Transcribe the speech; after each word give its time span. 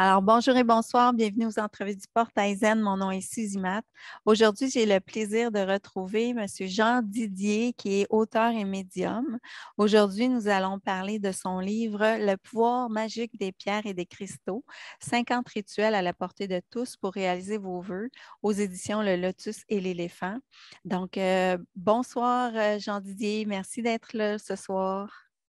Alors, 0.00 0.22
bonjour 0.22 0.56
et 0.56 0.62
bonsoir. 0.62 1.12
Bienvenue 1.12 1.46
aux 1.46 1.58
entrevues 1.58 1.96
du 1.96 2.06
Port 2.14 2.28
Aizen. 2.36 2.80
Mon 2.80 2.98
nom 2.98 3.10
est 3.10 3.20
Suzy 3.20 3.58
Matt. 3.58 3.84
Aujourd'hui, 4.24 4.70
j'ai 4.70 4.86
le 4.86 5.00
plaisir 5.00 5.50
de 5.50 5.58
retrouver 5.58 6.28
M. 6.28 6.46
Jean 6.68 7.02
Didier, 7.02 7.72
qui 7.72 8.02
est 8.02 8.06
auteur 8.08 8.52
et 8.52 8.64
médium. 8.64 9.40
Aujourd'hui, 9.76 10.28
nous 10.28 10.46
allons 10.46 10.78
parler 10.78 11.18
de 11.18 11.32
son 11.32 11.58
livre 11.58 11.98
Le 11.98 12.36
pouvoir 12.36 12.88
magique 12.88 13.36
des 13.40 13.50
pierres 13.50 13.86
et 13.86 13.92
des 13.92 14.06
cristaux 14.06 14.64
50 15.00 15.48
rituels 15.48 15.96
à 15.96 16.02
la 16.02 16.12
portée 16.12 16.46
de 16.46 16.62
tous 16.70 16.96
pour 16.96 17.12
réaliser 17.12 17.58
vos 17.58 17.80
vœux 17.80 18.08
aux 18.44 18.52
éditions 18.52 19.02
Le 19.02 19.16
Lotus 19.16 19.64
et 19.68 19.80
l'éléphant. 19.80 20.38
Donc, 20.84 21.18
euh, 21.18 21.58
bonsoir, 21.74 22.52
euh, 22.54 22.78
Jean 22.78 23.00
Didier. 23.00 23.46
Merci 23.46 23.82
d'être 23.82 24.16
là 24.16 24.38
ce 24.38 24.54
soir. 24.54 25.10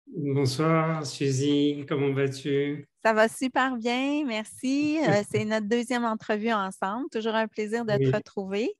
Bonsoir, 0.06 1.04
Suzy. 1.04 1.84
Comment 1.86 2.14
vas-tu? 2.14 2.89
Ça 3.04 3.12
va 3.12 3.28
super 3.28 3.76
bien, 3.76 4.24
merci. 4.26 4.98
Euh, 5.02 5.22
c'est 5.30 5.44
notre 5.44 5.66
deuxième 5.66 6.04
entrevue 6.04 6.52
ensemble. 6.52 7.08
Toujours 7.10 7.34
un 7.34 7.48
plaisir 7.48 7.84
de 7.84 7.96
te 7.96 8.14
retrouver. 8.14 8.74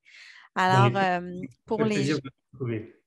Alors, 0.55 0.97
euh, 0.97 1.41
pour 1.67 1.83
les. 1.85 1.95
Plaisir 1.95 2.17
de 2.17 2.29
te 2.29 2.35
retrouver. 2.53 3.01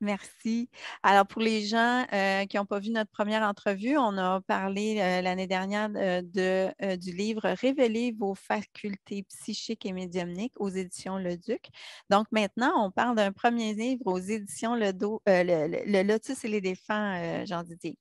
Merci. 0.00 0.70
Alors, 1.02 1.26
pour 1.26 1.42
les 1.42 1.66
gens 1.66 2.06
euh, 2.14 2.46
qui 2.46 2.56
n'ont 2.56 2.64
pas 2.64 2.78
vu 2.78 2.90
notre 2.90 3.10
première 3.10 3.42
entrevue, 3.42 3.98
on 3.98 4.16
a 4.16 4.40
parlé 4.40 4.98
euh, 4.98 5.20
l'année 5.20 5.46
dernière 5.46 5.90
euh, 5.94 6.22
de, 6.22 6.96
du 6.96 7.12
livre 7.12 7.42
Révéler 7.44 8.12
vos 8.18 8.34
facultés 8.34 9.24
psychiques 9.24 9.84
et 9.84 9.92
médiumniques 9.92 10.54
aux 10.58 10.70
éditions 10.70 11.18
Le 11.18 11.36
Duc. 11.36 11.68
Donc, 12.08 12.26
maintenant, 12.32 12.72
on 12.86 12.90
parle 12.90 13.14
d'un 13.14 13.32
premier 13.32 13.74
livre 13.74 14.06
aux 14.06 14.18
éditions 14.18 14.74
Le, 14.74 14.92
le, 15.26 16.02
Lotus 16.02 16.44
et 16.46 16.48
les 16.48 16.62
Défunts, 16.62 17.44
Jean 17.44 17.62
Didier. 17.62 17.98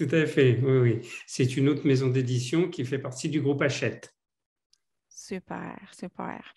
Tout 0.00 0.16
à 0.16 0.24
fait, 0.24 0.58
oui, 0.62 0.78
oui. 0.78 1.08
C'est 1.26 1.58
une 1.58 1.68
autre 1.68 1.86
maison 1.86 2.08
d'édition 2.08 2.70
qui 2.70 2.86
fait 2.86 2.98
partie 2.98 3.28
du 3.28 3.42
groupe 3.42 3.60
Hachette. 3.60 4.14
Super, 5.10 5.76
super. 5.92 6.56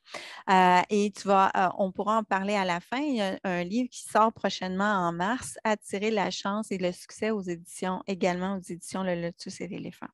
Euh, 0.49 0.81
et 0.89 1.11
tu 1.11 1.27
vas, 1.27 1.51
euh, 1.57 1.69
on 1.77 1.91
pourra 1.91 2.19
en 2.19 2.23
parler 2.23 2.53
à 2.53 2.63
la 2.63 2.79
fin. 2.79 2.99
Il 2.99 3.17
y 3.17 3.21
a 3.21 3.37
un 3.43 3.65
livre 3.65 3.89
qui 3.91 4.03
sort 4.03 4.31
prochainement 4.31 4.85
en 4.85 5.11
mars, 5.11 5.57
Attirer 5.65 6.09
la 6.09 6.31
chance 6.31 6.71
et 6.71 6.77
le 6.77 6.93
succès 6.93 7.31
aux 7.31 7.41
éditions, 7.41 8.01
également 8.07 8.55
aux 8.55 8.61
éditions 8.61 9.03
Le 9.03 9.21
Lotus 9.21 9.59
et 9.59 9.67
l'éléphant. 9.67 10.07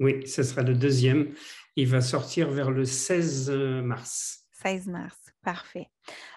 Oui, 0.00 0.26
ce 0.26 0.42
sera 0.42 0.62
le 0.62 0.72
deuxième. 0.72 1.34
Il 1.76 1.88
va 1.88 2.00
sortir 2.00 2.50
vers 2.50 2.70
le 2.70 2.86
16 2.86 3.50
euh, 3.50 3.82
mars. 3.82 4.46
16 4.52 4.86
mars, 4.86 5.18
parfait. 5.42 5.90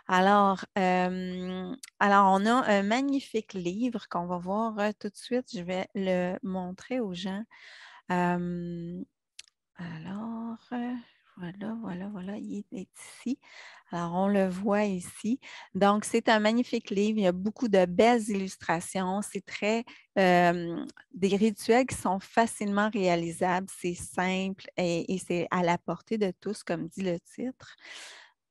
Alors, 0.07 0.65
alors, 0.75 2.27
on 2.33 2.45
a 2.45 2.51
un 2.51 2.83
magnifique 2.83 3.53
livre 3.53 4.07
qu'on 4.09 4.25
va 4.27 4.37
voir 4.37 4.75
tout 4.99 5.09
de 5.09 5.15
suite. 5.15 5.47
Je 5.53 5.61
vais 5.61 5.87
le 5.95 6.37
montrer 6.43 6.99
aux 6.99 7.13
gens. 7.13 7.43
alors, 8.09 8.57
voilà, 11.37 11.75
voilà, 11.81 12.07
voilà, 12.13 12.37
il 12.37 12.63
est 12.71 12.87
ici. 12.97 13.39
Alors, 13.91 14.13
on 14.13 14.27
le 14.29 14.47
voit 14.47 14.85
ici. 14.85 15.39
Donc, 15.73 16.05
c'est 16.05 16.29
un 16.29 16.39
magnifique 16.39 16.89
livre. 16.89 17.19
Il 17.19 17.23
y 17.23 17.27
a 17.27 17.33
beaucoup 17.33 17.67
de 17.67 17.85
belles 17.85 18.29
illustrations. 18.29 19.21
C'est 19.21 19.45
très 19.45 19.83
des 20.15 21.35
rituels 21.35 21.85
qui 21.85 21.95
sont 21.95 22.19
facilement 22.19 22.89
réalisables. 22.89 23.67
C'est 23.69 23.95
simple 23.95 24.65
et, 24.77 25.13
et 25.13 25.17
c'est 25.17 25.47
à 25.51 25.61
la 25.61 25.77
portée 25.77 26.17
de 26.17 26.31
tous, 26.39 26.63
comme 26.63 26.87
dit 26.87 27.03
le 27.03 27.19
titre. 27.19 27.75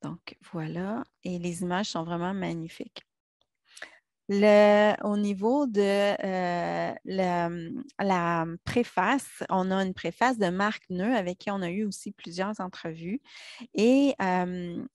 Donc, 0.05 0.37
voilà. 0.51 1.03
Et 1.23 1.39
les 1.39 1.63
images 1.63 1.87
sont 1.87 2.03
vraiment 2.03 2.33
magnifiques. 2.33 3.03
Au 4.29 5.17
niveau 5.17 5.65
de 5.67 6.15
euh, 6.23 6.93
la, 7.99 8.45
préface, 8.63 9.43
on 9.49 9.71
a 9.71 9.83
une 9.83 9.93
préface 9.93 10.37
de 10.37 10.49
Marc 10.49 10.83
Neu 10.89 11.15
avec 11.15 11.39
qui 11.39 11.51
on 11.51 11.61
a 11.61 11.69
eu 11.69 11.85
aussi 11.85 12.11
plusieurs 12.11 12.59
entrevues. 12.59 13.19
Et 13.73 14.13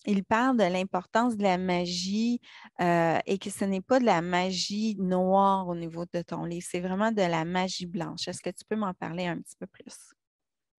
il 0.06 0.24
parle 0.24 0.56
de 0.56 0.64
l'importance 0.64 1.36
de 1.36 1.42
la 1.42 1.58
magie 1.58 2.40
euh, 2.80 3.18
et 3.26 3.38
que 3.38 3.50
ce 3.50 3.64
n'est 3.64 3.80
pas 3.80 3.98
de 3.98 4.04
la 4.04 4.22
magie 4.22 4.96
noire 4.98 5.66
au 5.66 5.74
niveau 5.74 6.04
de 6.12 6.22
ton 6.22 6.44
livre, 6.44 6.66
c'est 6.68 6.80
vraiment 6.80 7.10
de 7.10 7.22
la 7.22 7.44
magie 7.44 7.86
blanche. 7.86 8.28
Est-ce 8.28 8.42
que 8.42 8.50
tu 8.50 8.64
peux 8.68 8.76
m'en 8.76 8.94
parler 8.94 9.26
un 9.26 9.38
petit 9.38 9.56
peu 9.58 9.66
plus? 9.66 10.12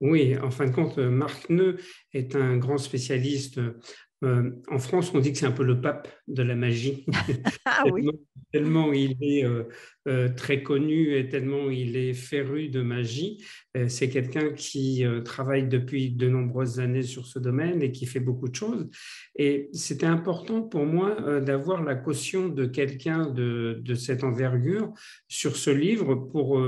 Oui, 0.00 0.36
en 0.38 0.50
fin 0.50 0.66
de 0.66 0.74
compte, 0.74 0.98
Marc 0.98 1.48
Neu 1.48 1.76
est 2.12 2.34
un 2.34 2.56
grand 2.56 2.76
spécialiste 2.78 3.60
euh, 4.22 4.50
en 4.68 4.78
France, 4.78 5.12
on 5.14 5.20
dit 5.20 5.32
que 5.32 5.38
c'est 5.38 5.46
un 5.46 5.52
peu 5.52 5.64
le 5.64 5.80
pape 5.80 6.08
de 6.28 6.42
la 6.42 6.54
magie. 6.54 7.06
ah 7.64 7.84
oui. 7.90 8.08
tellement, 8.52 8.92
il 8.92 9.16
est 9.20 9.44
euh, 9.44 9.64
très 10.36 10.62
connu 10.62 11.16
et 11.16 11.28
tellement 11.28 11.70
il 11.70 11.96
est 11.96 12.14
féru 12.14 12.68
de 12.68 12.82
magie. 12.82 13.44
c'est 13.88 14.08
quelqu'un 14.08 14.50
qui 14.50 15.04
travaille 15.24 15.68
depuis 15.68 16.10
de 16.10 16.28
nombreuses 16.28 16.80
années 16.80 17.02
sur 17.02 17.26
ce 17.26 17.38
domaine 17.38 17.82
et 17.82 17.92
qui 17.92 18.06
fait 18.06 18.20
beaucoup 18.20 18.48
de 18.48 18.54
choses. 18.54 18.88
Et 19.36 19.68
c'était 19.72 20.06
important 20.06 20.62
pour 20.62 20.86
moi 20.86 21.40
d'avoir 21.40 21.82
la 21.82 21.94
caution 21.94 22.48
de 22.48 22.66
quelqu'un 22.66 23.30
de, 23.30 23.80
de, 23.82 23.94
cette 23.94 24.24
envergure 24.24 24.92
sur 25.28 25.56
ce 25.56 25.70
livre 25.70 26.14
pour 26.14 26.60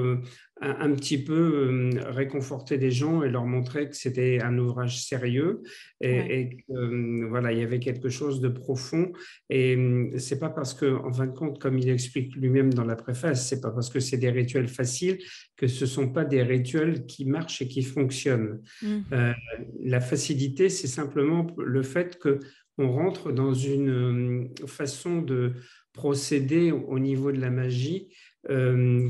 un, 0.61 0.95
petit 0.95 1.23
peu 1.23 1.35
euh, 1.35 1.91
réconforter 2.11 2.77
les 2.77 2.91
gens 2.91 3.23
et 3.23 3.29
leur 3.29 3.45
montrer 3.45 3.89
que 3.89 3.97
c'était 3.97 4.41
un 4.41 4.57
ouvrage 4.59 5.05
sérieux 5.05 5.63
et, 6.01 6.59
que 6.69 6.73
euh, 6.73 7.27
voilà, 7.29 7.53
il 7.53 7.59
y 7.59 7.63
avait 7.63 7.81
quelque 7.81 8.09
chose 8.09 8.41
de 8.41 8.49
profond. 8.49 9.13
Et 9.51 9.77
euh, 9.77 10.11
c'est 10.19 10.39
pas 10.39 10.51
parce 10.51 10.75
que, 10.75 10.97
en 10.97 11.13
fin 11.13 11.27
de 11.27 11.33
compte, 11.33 11.59
comme 11.59 11.79
il 11.79 11.89
explique 11.89 12.35
lui-même 12.37 12.73
dans 12.73 12.85
la 12.85 12.97
préface, 12.97 13.24
c'est 13.33 13.63
pas 13.63 13.71
parce 13.71 13.89
que 13.89 14.01
c'est 14.01 14.19
des 14.19 14.31
rituels 14.31 14.69
faciles 14.69 15.19
que 15.57 15.67
ce 15.67 15.87
sont 15.87 16.11
pas 16.11 16.25
des 16.25 16.43
rituels 16.43 17.07
qui 17.07 17.25
marchent 17.25 17.63
et 17.63 17.69
qui 17.69 17.83
fonctionnent. 17.83 18.61
Mmh. 18.83 19.33
la 19.85 20.01
facilité, 20.01 20.69
c'est 20.69 20.89
simplement 20.89 21.47
le 21.57 21.83
fait 21.83 22.19
que 22.19 22.41
on 22.77 22.93
rentre 22.93 23.33
dans 23.33 23.55
une 23.55 24.51
façon 24.67 25.23
de 25.23 25.55
procéder 25.93 26.73
au 26.73 26.99
niveau 26.99 27.31
de 27.33 27.41
la 27.41 27.51
magie 27.51 28.09
euh, 28.09 28.24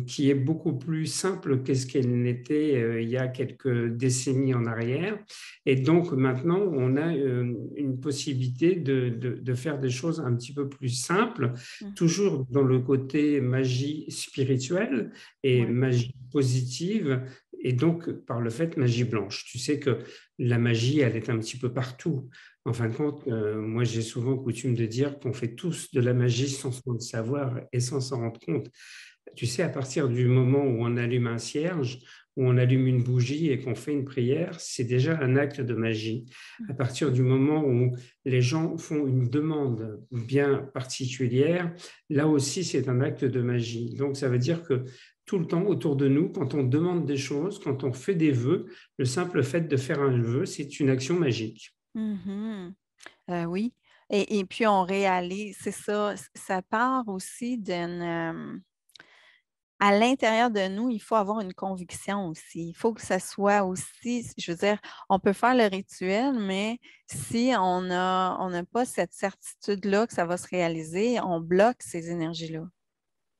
qui 0.06 0.31
est 0.31 0.34
beaucoup 0.34 0.78
plus 0.78 1.06
simple 1.06 1.62
qu'est-ce 1.62 1.87
qu'elle 1.87 2.22
n'était 2.22 2.77
euh, 2.77 3.03
il 3.03 3.09
y 3.09 3.17
a 3.17 3.27
quelques 3.27 3.89
décennies 3.89 4.55
en 4.55 4.65
arrière. 4.65 5.19
Et 5.67 5.77
donc 5.77 6.12
maintenant, 6.12 6.61
on 6.61 6.97
a 6.97 7.12
euh, 7.15 7.53
une 7.77 7.99
possibilité 7.99 8.77
de, 8.77 9.09
de, 9.09 9.55
faire 9.55 9.81
des 9.81 9.91
choses 9.91 10.21
un 10.21 10.34
petit 10.34 10.53
peu 10.53 10.69
plus 10.69 10.91
simples, 10.91 11.53
mmh. 11.81 11.94
toujours 11.94 12.47
dans 12.50 12.62
le 12.62 12.78
côté 12.81 13.41
magie 13.41 14.05
spirituelle 14.09 15.11
et 15.43 15.67
magie 15.67 16.15
positive, 16.31 17.23
et 17.61 17.73
donc 17.73 18.11
par 18.11 18.41
le 18.41 18.50
fait 18.50 18.77
magie 18.77 19.05
blanche. 19.05 19.44
Tu 19.47 19.59
sais 19.59 19.81
que 19.81 19.99
la 20.39 20.59
magie, 20.59 21.00
elle 21.00 21.17
est 21.17 21.31
un 21.31 21.39
petit 21.39 21.56
peu 21.56 21.73
partout. 21.73 22.28
En 22.65 22.73
fin 22.73 22.89
de 22.89 22.94
compte, 22.94 23.27
moi 23.27 23.84
j'ai 23.84 24.03
souvent 24.03 24.37
coutume 24.37 24.75
de 24.75 24.87
dire 24.87 25.19
qu'on 25.19 25.33
fait 25.33 25.55
tous 25.55 25.91
de 25.93 26.00
la 26.00 26.15
magie 26.15 26.49
sans 26.49 26.73
le 26.87 26.99
savoir 26.99 27.61
et 27.73 27.81
sans 27.81 28.00
s'en 28.00 28.21
rendre 28.21 28.41
compte 28.41 28.71
tu 29.34 29.47
sais, 29.47 29.62
à 29.62 29.69
partir 29.69 30.09
du 30.09 30.27
moment 30.27 30.62
où 30.62 30.84
on 30.84 30.97
allume 30.97 31.27
un 31.27 31.39
cierge, 31.39 32.00
où 32.37 32.47
on 32.47 32.56
allume 32.56 32.87
une 32.87 33.03
bougie 33.03 33.50
et 33.50 33.61
qu'on 33.61 33.75
fait 33.75 33.93
une 33.93 34.05
prière, 34.05 34.59
c'est 34.59 34.84
déjà 34.84 35.19
un 35.21 35.37
acte 35.37 35.61
de 35.61 35.75
magie. 35.75 36.27
À 36.69 36.75
partir 36.75 37.12
du 37.12 37.22
moment 37.22 37.65
où 37.65 37.94
les 38.25 38.43
gens 38.43 38.77
font 38.77 39.06
une 39.06 39.28
demande 39.28 40.05
bien 40.11 40.69
particulière, 40.75 41.73
là 42.11 42.26
aussi, 42.26 42.64
c'est 42.64 42.88
un 42.88 43.00
acte 43.00 43.25
de 43.25 43.41
magie. 43.41 43.94
Donc, 43.94 44.17
ça 44.17 44.29
veut 44.29 44.38
dire 44.38 44.62
que 44.64 44.85
tout 45.26 45.38
le 45.38 45.47
temps 45.47 45.64
autour 45.64 45.97
de 45.97 46.08
nous, 46.08 46.29
quand 46.29 46.55
on 46.55 46.64
demande 46.64 47.06
des 47.06 47.17
choses, 47.17 47.58
quand 47.58 47.85
on 47.85 47.93
fait 47.93 48.14
des 48.14 48.32
vœux, 48.32 48.67
le 48.99 49.05
simple 49.05 49.43
fait 49.43 49.62
de 49.62 49.76
faire 49.76 50.00
un 50.00 50.20
vœu, 50.20 50.44
c'est 50.44 50.81
une 50.81 50.91
action 50.91 51.19
magique. 51.19 51.75
Mmh 51.94 52.70
euh, 53.31 53.44
oui. 53.44 53.73
Et, 54.11 54.38
et, 54.38 54.44
puis 54.44 54.67
on 54.67 54.82
réalise, 54.82 55.56
c'est 55.61 55.70
ça, 55.70 56.14
ça 56.35 56.61
part 56.61 57.08
aussi 57.08 57.56
d'une 57.56 58.03
euh, 58.03 58.58
à 59.84 59.92
l'intérieur 59.92 60.50
de 60.50 60.66
nous, 60.66 60.88
il 60.88 60.98
faut 60.98 61.14
avoir 61.14 61.40
une 61.40 61.52
conviction 61.52 62.28
aussi. 62.28 62.70
Il 62.70 62.75
faut 62.75 62.94
que 62.94 63.02
ça 63.02 63.19
soit 63.19 63.64
aussi, 63.64 64.26
je 64.38 64.52
veux 64.52 64.56
dire, 64.56 64.78
on 65.10 65.19
peut 65.19 65.34
faire 65.34 65.54
le 65.54 65.64
rituel, 65.64 66.32
mais 66.40 66.78
si 67.06 67.52
on 67.54 67.82
n'a 67.82 68.34
on 68.40 68.64
pas 68.64 68.86
cette 68.86 69.12
certitude-là 69.12 70.06
que 70.06 70.14
ça 70.14 70.25
va 70.25 70.38
se 70.38 70.48
réaliser, 70.48 71.20
on 71.20 71.38
bloque 71.38 71.82
ces 71.82 72.08
énergies-là. 72.08 72.62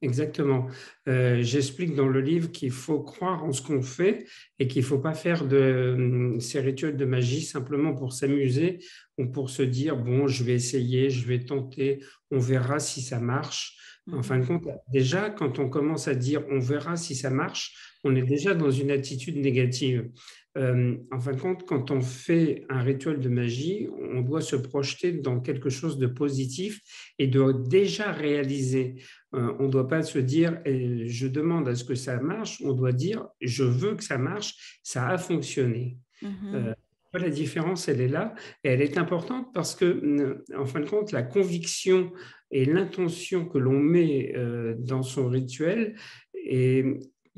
Exactement. 0.03 0.67
Euh, 1.09 1.41
j'explique 1.41 1.95
dans 1.95 2.09
le 2.09 2.21
livre 2.21 2.53
qu'il 2.53 2.73
faut 2.73 3.01
croire 3.01 3.43
en 3.43 3.53
ce 3.53 3.63
qu'on 3.63 3.81
fait 3.81 4.27
et 4.59 4.69
qu'il 4.69 4.83
ne 4.83 4.87
faut 4.87 4.99
pas 4.99 5.15
faire 5.15 5.47
de 5.47 5.95
hum, 5.97 6.41
ces 6.41 6.61
rituels 6.61 6.99
de 6.99 7.07
magie 7.07 7.41
simplement 7.41 7.95
pour 7.95 8.13
s'amuser 8.13 8.81
ou 9.17 9.29
pour 9.29 9.49
se 9.49 9.63
dire, 9.63 9.97
bon, 9.97 10.27
je 10.27 10.45
vais 10.45 10.53
essayer, 10.53 11.09
je 11.09 11.27
vais 11.27 11.43
tenter, 11.43 12.05
on 12.31 12.39
verra 12.39 12.81
si 12.81 13.01
ça 13.01 13.19
marche. 13.19 13.79
En 14.13 14.23
fin 14.23 14.39
de 14.39 14.45
compte, 14.45 14.69
déjà, 14.93 15.31
quand 15.31 15.59
on 15.59 15.71
commence 15.71 16.09
à 16.09 16.15
dire 16.15 16.45
on 16.51 16.59
verra 16.59 16.97
si 16.97 17.15
ça 17.15 17.31
marche, 17.31 17.95
on 18.05 18.15
est 18.15 18.23
déjà 18.23 18.55
dans 18.55 18.71
une 18.71 18.91
attitude 18.91 19.37
négative. 19.39 20.11
euh, 20.59 20.97
en 21.11 21.19
fin 21.19 21.33
de 21.33 21.41
compte, 21.41 21.65
quand 21.65 21.91
on 21.91 22.03
fait 22.03 22.67
un 22.69 22.83
rituel 22.83 23.19
de 23.19 23.29
magie, 23.31 23.89
on 24.13 24.21
doit 24.21 24.43
se 24.43 24.57
projeter 24.57 25.13
dans 25.13 25.41
quelque 25.41 25.71
chose 25.71 25.97
de 25.99 26.07
positif 26.07 26.81
et 27.19 27.27
de 27.27 27.53
déjà 27.67 28.13
réaliser. 28.13 28.97
Euh, 29.35 29.55
on 29.59 29.65
ne 29.65 29.71
doit 29.71 29.89
pas 29.89 30.03
se 30.03 30.19
dire 30.19 30.61
je 30.67 31.27
demande 31.27 31.67
à 31.67 31.75
ce 31.75 31.85
que 31.85 31.95
ça 31.95 32.21
marche, 32.21 32.61
on 32.63 32.73
doit 32.75 32.93
dire 32.93 33.27
je 33.41 33.65
veux 33.65 33.95
que 33.97 34.05
ça 34.05 34.19
marche, 34.19 34.79
ça 34.83 35.09
a 35.09 35.17
fonctionné. 35.17 35.97
Mm-hmm. 36.23 36.75
La 37.19 37.31
différence, 37.31 37.89
elle 37.89 38.01
est 38.01 38.09
là 38.09 38.35
et 38.63 38.69
elle 38.69 38.83
est 38.83 38.99
importante 38.99 39.53
parce 39.55 39.75
que, 39.75 40.43
en 40.57 40.67
fin 40.67 40.81
de 40.81 40.89
compte, 40.89 41.13
la 41.13 41.23
conviction 41.23 42.13
et 42.51 42.65
l'intention 42.65 43.47
que 43.47 43.59
l'on 43.59 43.79
met 43.79 44.33
dans 44.79 45.03
son 45.03 45.29
rituel 45.29 45.97
est, 46.35 46.85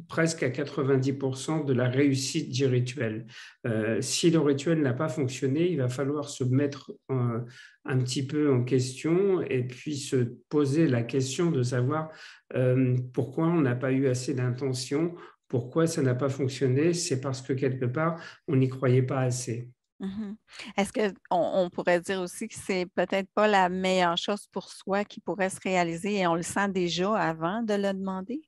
presque 0.09 0.43
à 0.43 0.51
90% 0.51 1.65
de 1.65 1.73
la 1.73 1.89
réussite 1.89 2.51
du 2.51 2.67
rituel. 2.67 3.27
Euh, 3.67 4.01
si 4.01 4.31
le 4.31 4.41
rituel 4.41 4.83
n'a 4.83 4.93
pas 4.93 5.09
fonctionné, 5.09 5.71
il 5.71 5.79
va 5.79 5.89
falloir 5.89 6.29
se 6.29 6.45
mettre 6.45 6.93
un 7.09 7.99
petit 7.99 8.27
peu 8.27 8.53
en 8.53 8.63
question 8.63 9.41
et 9.43 9.67
puis 9.67 9.97
se 9.97 10.17
poser 10.49 10.87
la 10.87 11.03
question 11.03 11.51
de 11.51 11.63
savoir 11.63 12.11
euh, 12.55 12.97
pourquoi 13.15 13.47
on 13.47 13.61
n'a 13.61 13.75
pas 13.75 13.93
eu 13.93 14.07
assez 14.07 14.35
d'intention, 14.35 15.15
pourquoi 15.49 15.87
ça 15.87 16.03
n'a 16.03 16.15
pas 16.15 16.29
fonctionné? 16.29 16.93
C'est 16.93 17.21
parce 17.21 17.43
que 17.43 17.53
quelque 17.53 17.87
part, 17.87 18.21
on 18.49 18.57
n'y 18.57 18.69
croyait 18.69 19.03
pas 19.03 19.21
assez. 19.21 19.69
Mm-hmm. 20.01 20.37
Est-ce 20.77 20.93
qu'on 20.93 21.11
on 21.31 21.71
pourrait 21.71 22.01
dire 22.01 22.21
aussi 22.21 22.49
que 22.49 22.55
c'est 22.55 22.87
peut-être 22.95 23.29
pas 23.35 23.49
la 23.49 23.69
meilleure 23.69 24.19
chose 24.19 24.47
pour 24.53 24.71
soi 24.71 25.05
qui 25.05 25.21
pourrait 25.21 25.51
se 25.51 25.61
réaliser 25.61 26.17
et 26.19 26.27
on 26.27 26.35
le 26.35 26.43
sent 26.43 26.69
déjà 26.69 27.15
avant 27.15 27.63
de 27.63 27.75
le 27.75 27.93
demander? 27.95 28.43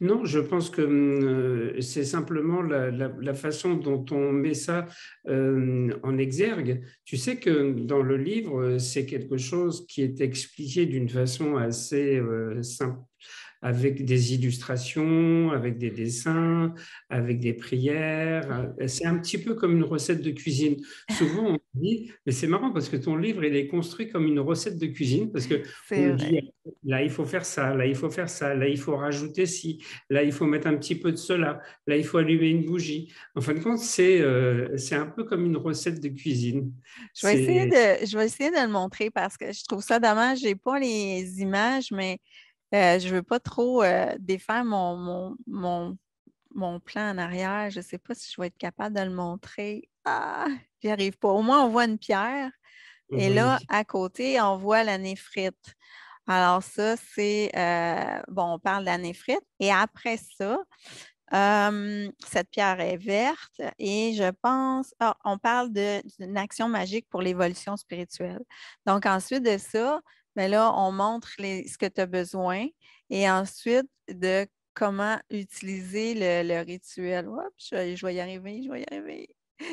Non, 0.00 0.24
je 0.24 0.38
pense 0.38 0.70
que 0.70 0.82
euh, 0.82 1.80
c'est 1.80 2.04
simplement 2.04 2.62
la, 2.62 3.34
façon 3.34 3.74
dont 3.74 4.04
on 4.12 4.32
met 4.32 4.54
ça 4.54 4.86
euh, 5.26 5.92
en 6.04 6.16
exergue. 6.16 6.84
Tu 7.04 7.16
sais 7.16 7.38
que 7.38 7.72
dans 7.72 8.02
le 8.02 8.16
livre, 8.16 8.78
c'est 8.78 9.06
quelque 9.06 9.36
chose 9.36 9.84
qui 9.88 10.02
est 10.02 10.20
expliqué 10.20 10.86
d'une 10.86 11.08
façon 11.08 11.56
assez 11.56 12.16
euh, 12.16 12.62
simple 12.62 13.00
avec 13.62 14.04
des 14.04 14.34
illustrations, 14.34 15.50
avec 15.50 15.78
des 15.78 15.90
dessins, 15.90 16.74
avec 17.08 17.40
des 17.40 17.52
prières. 17.52 18.72
C'est 18.86 19.06
un 19.06 19.18
petit 19.18 19.38
peu 19.38 19.54
comme 19.54 19.76
une 19.76 19.84
recette 19.84 20.22
de 20.22 20.30
cuisine. 20.30 20.76
Souvent, 21.10 21.54
on 21.54 21.58
dit, 21.74 22.10
mais 22.26 22.32
c'est 22.32 22.46
marrant 22.46 22.72
parce 22.72 22.88
que 22.88 22.96
ton 22.96 23.16
livre, 23.16 23.44
il 23.44 23.56
est 23.56 23.66
construit 23.66 24.08
comme 24.08 24.26
une 24.26 24.40
recette 24.40 24.78
de 24.78 24.86
cuisine 24.86 25.30
parce 25.32 25.46
que 25.46 25.62
on 25.90 26.14
dit, 26.14 26.52
là, 26.84 27.02
il 27.02 27.10
faut 27.10 27.24
faire 27.24 27.44
ça, 27.44 27.74
là, 27.74 27.86
il 27.86 27.94
faut 27.94 28.10
faire 28.10 28.28
ça, 28.28 28.54
là, 28.54 28.68
il 28.68 28.78
faut 28.78 28.96
rajouter 28.96 29.46
ci, 29.46 29.82
là, 30.10 30.22
il 30.22 30.32
faut 30.32 30.46
mettre 30.46 30.66
un 30.66 30.76
petit 30.76 30.94
peu 30.94 31.12
de 31.12 31.16
cela, 31.16 31.60
là, 31.86 31.96
il 31.96 32.04
faut 32.04 32.18
allumer 32.18 32.50
une 32.50 32.64
bougie. 32.64 33.12
En 33.34 33.40
fin 33.40 33.54
de 33.54 33.60
compte, 33.60 33.78
c'est 33.78 34.20
euh, 34.20 34.76
un 34.92 35.06
peu 35.06 35.24
comme 35.24 35.44
une 35.44 35.56
recette 35.56 36.00
de 36.00 36.08
cuisine. 36.08 36.72
Je 37.14 37.26
vais, 37.26 37.40
essayer 37.40 37.66
de, 37.66 38.06
je 38.06 38.16
vais 38.16 38.26
essayer 38.26 38.50
de 38.50 38.56
le 38.56 38.68
montrer 38.68 39.10
parce 39.10 39.36
que 39.36 39.52
je 39.52 39.64
trouve 39.64 39.82
ça 39.82 39.98
dommage. 39.98 40.40
Je 40.40 40.46
n'ai 40.46 40.54
pas 40.54 40.78
les 40.78 41.40
images, 41.40 41.90
mais 41.92 42.18
euh, 42.74 42.98
je 42.98 43.08
ne 43.08 43.14
veux 43.14 43.22
pas 43.22 43.40
trop 43.40 43.82
euh, 43.82 44.14
défaire 44.18 44.64
mon, 44.64 45.36
mon, 45.46 46.80
plan 46.80 47.10
en 47.10 47.18
arrière. 47.18 47.70
Je 47.70 47.78
ne 47.78 47.84
sais 47.84 47.98
pas 47.98 48.14
si 48.14 48.30
je 48.30 48.40
vais 48.40 48.48
être 48.48 48.58
capable 48.58 48.96
de 48.96 49.02
le 49.02 49.10
montrer. 49.10 49.88
Ah, 50.04 50.46
j'y 50.82 50.90
arrive 50.90 51.16
pas. 51.18 51.28
Au 51.28 51.42
moins, 51.42 51.64
on 51.64 51.68
voit 51.68 51.84
une 51.84 51.98
pierre. 51.98 52.50
Et 53.10 53.30
là, 53.30 53.58
à 53.68 53.84
côté, 53.84 54.38
on 54.40 54.58
voit 54.58 54.84
la 54.84 54.98
néphrite. 54.98 55.74
Alors, 56.26 56.62
ça, 56.62 56.94
c'est, 56.96 57.50
euh, 57.56 58.20
bon, 58.28 58.54
on 58.54 58.58
parle 58.58 58.82
de 58.82 58.90
la 58.90 58.98
néphrite. 58.98 59.40
Et 59.60 59.72
après 59.72 60.18
ça, 60.18 60.58
cette 62.26 62.50
pierre 62.50 62.80
est 62.80 62.98
verte 62.98 63.60
et 63.78 64.14
je 64.14 64.30
pense, 64.42 64.94
ah, 65.00 65.16
on 65.24 65.38
parle 65.38 65.72
d'une 65.72 66.36
action 66.36 66.68
magique 66.68 67.06
pour 67.08 67.22
l'évolution 67.22 67.76
spirituelle. 67.78 68.42
Donc, 68.86 69.06
ensuite 69.06 69.42
de 69.42 69.56
ça, 69.56 70.00
mais 70.36 70.48
là, 70.48 70.72
on 70.76 70.92
montre 70.92 71.28
ce 71.38 71.78
que 71.78 71.86
tu 71.86 72.00
as 72.00 72.06
besoin 72.06 72.66
et 73.10 73.30
ensuite 73.30 73.88
de 74.08 74.46
comment 74.74 75.18
utiliser 75.30 76.14
le, 76.14 76.62
rituel. 76.62 77.28
je, 77.58 78.06
vais 78.06 78.14
y 78.14 78.20
arriver, 78.20 78.62
je 78.62 78.70
vais 78.70 78.82
y 78.82 78.94
arriver. 78.94 79.28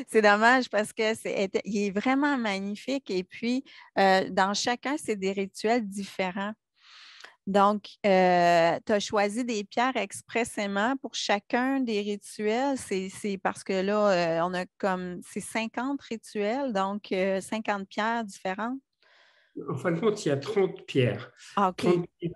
C'est 0.07 0.23
dommage 0.23 0.67
parce 0.69 0.93
que 0.93 1.13
c'est 1.13 1.49
il 1.63 1.77
est 1.77 1.91
vraiment 1.91 2.37
magnifique 2.37 3.11
et 3.11 3.23
puis 3.23 3.63
euh, 3.99 4.27
dans 4.31 4.55
chacun, 4.55 4.95
c'est 4.97 5.15
des 5.15 5.31
rituels 5.31 5.87
différents. 5.87 6.53
Donc, 7.45 7.89
euh, 8.07 8.79
tu 8.83 8.91
as 8.91 8.99
choisi 8.99 9.45
des 9.45 9.63
pierres 9.63 9.95
expressément 9.95 10.97
pour 10.97 11.13
chacun 11.13 11.79
des 11.79 12.01
rituels. 12.01 12.75
C'est 12.79 13.39
parce 13.43 13.63
que 13.63 13.73
là, 13.73 14.39
euh, 14.39 14.41
on 14.43 14.55
a 14.55 14.65
comme, 14.79 15.21
c'est 15.23 15.41
50 15.41 16.01
rituels, 16.01 16.73
donc 16.73 17.13
50 17.13 17.87
pierres 17.87 18.23
différentes. 18.23 18.79
En 19.69 19.77
fin 19.77 19.91
de 19.91 19.99
compte, 19.99 20.25
il 20.25 20.29
y 20.29 20.31
a 20.31 20.37
30 20.37 20.85
pierres. 20.85 21.31
Ah, 21.55 21.73
30 21.75 22.05
pierres 22.19 22.35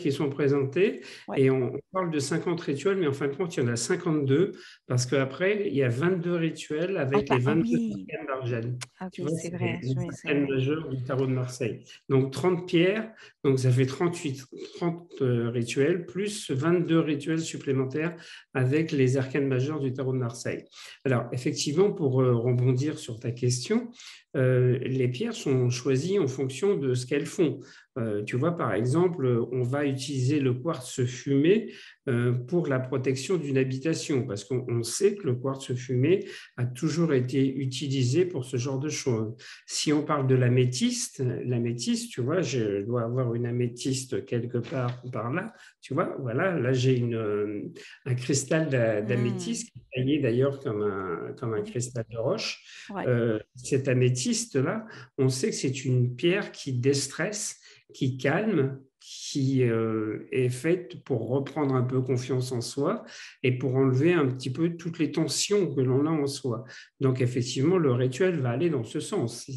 qui 0.00 0.12
sont 0.12 0.28
présentées 0.28 1.00
et 1.36 1.50
on, 1.50 1.78
parle 1.92 2.10
de 2.10 2.18
50 2.18 2.60
rituels, 2.60 2.98
mais 2.98 3.06
en 3.06 3.12
fin 3.12 3.28
de 3.28 3.34
compte, 3.34 3.56
il 3.56 3.60
y 3.60 3.66
en 3.66 3.68
a 3.68 3.76
52 3.76 4.52
parce 4.86 5.06
qu'après, 5.06 5.66
il 5.66 5.74
y 5.74 5.82
a 5.82 5.88
22 5.88 6.34
rituels 6.34 6.96
avec 6.96 7.28
les 7.30 7.38
22 7.38 7.76
arcanes 7.76 8.26
d'Argent. 8.26 8.78
Ah, 9.00 9.08
c'est 9.12 9.50
vrai. 9.50 9.80
Les 10.24 10.34
majeurs 10.34 10.88
du 10.88 11.02
tarot 11.02 11.26
de 11.26 11.32
Marseille. 11.32 11.84
Donc 12.08 12.32
30 12.32 12.66
pierres, 12.66 13.10
donc 13.44 13.58
ça 13.58 13.70
fait 13.70 13.86
38, 13.86 14.44
30 14.76 15.22
euh, 15.22 15.50
rituels 15.50 16.06
plus 16.06 16.50
22 16.50 17.00
rituels 17.00 17.40
supplémentaires 17.40 18.14
avec 18.54 18.92
les 18.92 19.16
arcanes 19.16 19.46
majeurs 19.46 19.80
du 19.80 19.92
tarot 19.92 20.12
de 20.12 20.18
Marseille. 20.18 20.64
Alors, 21.04 21.24
effectivement, 21.32 21.92
pour 21.92 22.20
euh, 22.20 22.34
rebondir 22.34 22.98
sur 22.98 23.18
ta 23.18 23.30
question, 23.30 23.90
euh, 24.36 24.78
les 24.82 25.08
pierres 25.08 25.34
sont 25.34 25.70
choisies 25.70 26.18
en 26.18 26.26
fonction 26.26 26.76
de 26.76 26.94
ce 26.94 27.06
qu'elles 27.06 27.26
font. 27.26 27.60
Euh, 27.98 28.22
tu 28.22 28.36
vois, 28.36 28.56
par 28.56 28.74
exemple, 28.74 29.46
on 29.52 29.62
va 29.62 29.84
utiliser 29.84 30.40
le 30.40 30.54
quartz 30.54 31.04
fumé 31.04 31.72
euh, 32.08 32.32
pour 32.32 32.68
la 32.68 32.78
protection 32.78 33.36
d'une 33.36 33.58
habitation, 33.58 34.26
parce 34.26 34.44
qu'on 34.44 34.82
sait 34.82 35.16
que 35.16 35.26
le 35.26 35.34
quartz 35.34 35.74
fumé 35.74 36.26
a 36.56 36.64
toujours 36.64 37.12
été 37.12 37.56
utilisé 37.56 38.24
pour 38.24 38.44
ce 38.44 38.56
genre 38.56 38.78
de 38.78 38.88
choses. 38.88 39.34
Si 39.66 39.92
on 39.92 40.02
parle 40.02 40.26
de 40.26 40.34
l'améthyste, 40.34 41.22
l'améthyste, 41.44 42.12
tu 42.12 42.20
vois, 42.20 42.40
je 42.40 42.82
dois 42.82 43.02
avoir 43.02 43.34
une 43.34 43.46
améthyste 43.46 44.24
quelque 44.24 44.58
part 44.58 45.02
par 45.12 45.32
là, 45.32 45.52
tu 45.80 45.94
vois, 45.94 46.16
voilà, 46.20 46.58
là 46.58 46.72
j'ai 46.72 47.02
un 48.04 48.14
cristal 48.14 48.68
d'améthyste 49.06 49.70
qui 49.72 49.78
est 49.78 49.96
taillé 49.96 50.18
d'ailleurs 50.20 50.60
comme 50.60 50.82
un, 50.82 51.32
comme 51.38 51.54
un 51.54 51.62
cristal 51.62 52.04
de 52.10 52.18
roche. 52.18 52.62
cette 53.56 53.88
améthyste-là, 53.88 54.86
on 55.16 55.28
sait 55.28 55.50
que 55.50 55.56
c'est 55.56 55.84
une 55.84 56.14
pierre 56.14 56.52
qui 56.52 56.72
déstresse 56.72 57.60
qui 57.94 58.16
calme, 58.16 58.80
qui 59.00 59.62
euh, 59.62 60.26
est 60.32 60.48
faite 60.48 61.02
pour 61.04 61.28
reprendre 61.28 61.74
un 61.74 61.82
peu 61.82 62.02
confiance 62.02 62.52
en 62.52 62.60
soi 62.60 63.04
et 63.42 63.56
pour 63.56 63.76
enlever 63.76 64.12
un 64.12 64.26
petit 64.26 64.50
peu 64.50 64.76
toutes 64.76 64.98
les 64.98 65.12
tensions 65.12 65.74
que 65.74 65.80
l'on 65.80 66.06
a 66.06 66.10
en 66.10 66.26
soi. 66.26 66.64
Donc 67.00 67.20
effectivement, 67.20 67.78
le 67.78 67.92
rituel 67.92 68.40
va 68.40 68.50
aller 68.50 68.70
dans 68.70 68.84
ce 68.84 69.00
sens. 69.00 69.50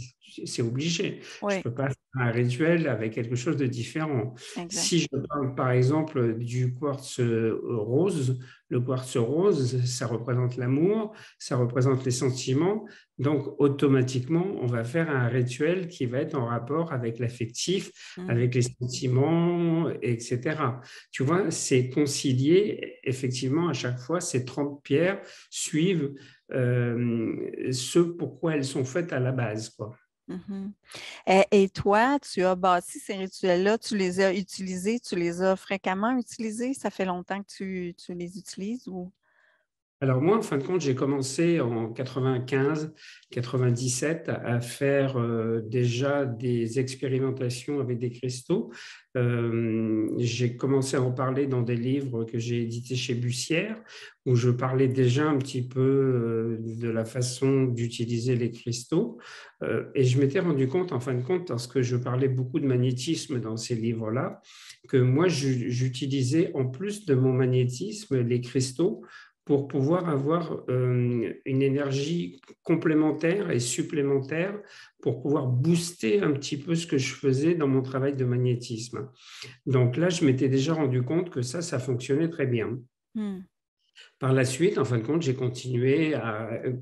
C'est 0.45 0.61
obligé. 0.61 1.19
Je 1.41 1.57
ne 1.57 1.61
peux 1.61 1.73
pas 1.73 1.89
un 2.13 2.31
rituel 2.31 2.87
avec 2.87 3.13
quelque 3.13 3.35
chose 3.35 3.57
de 3.57 3.65
différent. 3.65 4.33
Si 4.69 4.99
je 4.99 5.07
parle 5.29 5.55
par 5.55 5.71
exemple 5.71 6.33
du 6.37 6.73
quartz 6.73 7.21
rose, 7.21 8.39
le 8.69 8.81
quartz 8.81 9.17
rose, 9.17 9.83
ça 9.85 10.07
représente 10.07 10.57
l'amour, 10.57 11.13
ça 11.39 11.57
représente 11.57 12.03
les 12.05 12.11
sentiments. 12.11 12.85
Donc, 13.17 13.59
automatiquement, 13.59 14.45
on 14.61 14.65
va 14.65 14.83
faire 14.83 15.09
un 15.09 15.27
rituel 15.27 15.87
qui 15.87 16.05
va 16.05 16.19
être 16.19 16.35
en 16.35 16.45
rapport 16.45 16.91
avec 16.91 17.19
l'affectif, 17.19 17.91
mmh. 18.17 18.29
avec 18.29 18.55
les 18.55 18.63
sentiments, 18.63 19.89
etc. 20.01 20.55
Tu 21.11 21.23
vois, 21.23 21.51
c'est 21.51 21.89
concilié. 21.89 22.97
Effectivement, 23.03 23.69
à 23.69 23.73
chaque 23.73 23.99
fois, 23.99 24.21
ces 24.21 24.43
30 24.43 24.81
pierres 24.83 25.21
suivent 25.49 26.13
euh, 26.53 27.71
ce 27.71 27.99
pourquoi 27.99 28.55
elles 28.55 28.65
sont 28.65 28.85
faites 28.85 29.13
à 29.13 29.19
la 29.19 29.31
base. 29.31 29.69
Quoi. 29.69 29.95
Mmh 30.31 30.71
et, 31.51 31.69
toi, 31.69 32.19
tu 32.19 32.43
as 32.45 32.55
bâti 32.55 32.99
ces 32.99 33.15
rituels-là, 33.15 33.77
tu 33.77 33.97
les 33.97 34.19
as 34.21 34.33
utilisés, 34.33 34.99
tu 34.99 35.15
les 35.15 35.41
as 35.41 35.55
fréquemment 35.55 36.17
utilisés? 36.17 36.73
Ça 36.73 36.89
fait 36.91 37.05
longtemps 37.05 37.41
que 37.43 37.47
tu, 37.49 37.95
tu 37.97 38.13
les 38.13 38.37
utilises 38.37 38.87
ou? 38.87 39.11
Alors 40.03 40.19
moi, 40.19 40.35
en 40.35 40.41
fin 40.41 40.57
de 40.57 40.63
compte, 40.63 40.81
j'ai 40.81 40.95
commencé 40.95 41.59
en 41.59 41.93
95, 41.93 42.91
97 43.29 44.29
à 44.29 44.59
faire 44.59 45.17
euh, 45.17 45.61
déjà 45.61 46.25
des 46.25 46.79
expérimentations 46.79 47.79
avec 47.79 47.99
des 47.99 48.09
cristaux. 48.09 48.71
Euh, 49.15 50.09
j'ai 50.17 50.57
commencé 50.57 50.97
à 50.97 51.03
en 51.03 51.11
parler 51.11 51.45
dans 51.45 51.61
des 51.61 51.75
livres 51.75 52.23
que 52.23 52.39
j'ai 52.39 52.63
édités 52.63 52.95
chez 52.95 53.13
Bussière, 53.13 53.77
où 54.25 54.33
je 54.33 54.49
parlais 54.49 54.87
déjà 54.87 55.29
un 55.29 55.37
petit 55.37 55.67
peu 55.67 55.79
euh, 55.79 56.57
de 56.59 56.89
la 56.89 57.05
façon 57.05 57.65
d'utiliser 57.65 58.35
les 58.35 58.49
cristaux. 58.49 59.19
et 59.93 60.03
je 60.03 60.19
m'étais 60.19 60.39
rendu 60.39 60.67
compte, 60.67 60.91
en 60.93 60.99
fin 60.99 61.13
de 61.13 61.21
compte, 61.21 61.47
parce 61.47 61.67
que 61.67 61.83
je 61.83 61.95
parlais 61.95 62.27
beaucoup 62.27 62.59
de 62.59 62.65
magnétisme 62.65 63.39
dans 63.39 63.55
ces 63.55 63.75
livres-là, 63.75 64.41
que 64.87 64.97
moi, 64.97 65.27
j'utilisais 65.27 66.49
en 66.55 66.65
plus 66.65 67.05
de 67.05 67.13
mon 67.13 67.33
magnétisme 67.33 68.19
les 68.19 68.41
cristaux 68.41 69.03
pour 69.45 69.67
pouvoir 69.67 70.07
avoir 70.07 70.63
une 70.67 71.33
énergie 71.45 72.41
complémentaire 72.63 73.49
et 73.51 73.59
supplémentaire 73.59 74.59
pour 75.01 75.21
pouvoir 75.21 75.47
booster 75.47 76.21
un 76.21 76.31
petit 76.31 76.57
peu 76.57 76.75
ce 76.75 76.85
que 76.85 76.97
je 76.97 77.13
faisais 77.13 77.55
dans 77.55 77.67
mon 77.67 77.81
travail 77.81 78.15
de 78.15 78.23
magnétisme. 78.23 79.09
Donc 79.65 79.97
là, 79.97 80.09
je 80.09 80.25
m'étais 80.25 80.47
déjà 80.47 80.73
rendu 80.73 81.01
compte 81.01 81.31
que 81.31 81.41
ça, 81.41 81.61
ça 81.61 81.79
fonctionnait 81.79 82.29
très 82.29 82.45
bien. 82.45 82.77
Hmm. 83.15 83.39
Par 84.19 84.33
la 84.33 84.45
suite, 84.45 84.77
en 84.77 84.85
fin 84.85 84.99
de 84.99 85.03
compte, 85.03 85.21
j'ai 85.21 85.35
continué 85.35 86.13
à 86.13 86.53
euh, 86.63 86.73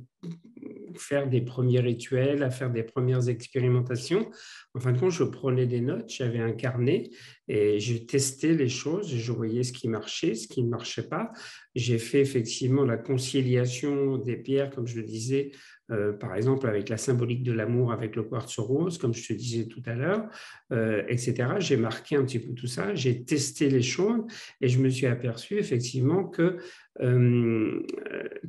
faire 0.97 1.29
des 1.29 1.41
premiers 1.41 1.79
rituels, 1.79 2.43
à 2.43 2.49
faire 2.49 2.71
des 2.71 2.83
premières 2.83 3.29
expérimentations. 3.29 4.29
En 4.73 4.79
fin 4.79 4.91
de 4.91 4.99
compte, 4.99 5.11
je 5.11 5.23
prenais 5.23 5.65
des 5.65 5.81
notes, 5.81 6.09
j'avais 6.09 6.39
un 6.39 6.51
carnet 6.51 7.09
et 7.47 7.79
j'ai 7.79 8.05
testé 8.05 8.53
les 8.53 8.69
choses, 8.69 9.13
je 9.13 9.31
voyais 9.31 9.63
ce 9.63 9.73
qui 9.73 9.87
marchait, 9.87 10.35
ce 10.35 10.47
qui 10.47 10.63
ne 10.63 10.69
marchait 10.69 11.07
pas. 11.07 11.31
J'ai 11.75 11.97
fait 11.97 12.21
effectivement 12.21 12.85
la 12.85 12.97
conciliation 12.97 14.17
des 14.17 14.37
pierres, 14.37 14.69
comme 14.69 14.87
je 14.87 14.97
le 14.97 15.03
disais, 15.03 15.51
euh, 15.91 16.13
par 16.13 16.35
exemple 16.35 16.67
avec 16.67 16.89
la 16.89 16.97
symbolique 16.97 17.43
de 17.43 17.51
l'amour 17.51 17.91
avec 17.91 18.15
le 18.15 18.23
quartz 18.23 18.59
rose, 18.59 18.97
comme 18.97 19.13
je 19.13 19.27
te 19.27 19.33
disais 19.33 19.65
tout 19.65 19.81
à 19.85 19.95
l'heure, 19.95 20.27
euh, 20.71 21.03
etc. 21.07 21.55
J'ai 21.59 21.77
marqué 21.77 22.15
un 22.15 22.23
petit 22.23 22.39
peu 22.39 22.53
tout 22.53 22.67
ça, 22.67 22.93
j'ai 22.93 23.23
testé 23.23 23.69
les 23.69 23.81
choses 23.81 24.21
et 24.61 24.67
je 24.67 24.79
me 24.79 24.89
suis 24.89 25.07
aperçu 25.07 25.57
effectivement 25.57 26.25
que, 26.25 26.57
euh, 27.01 27.81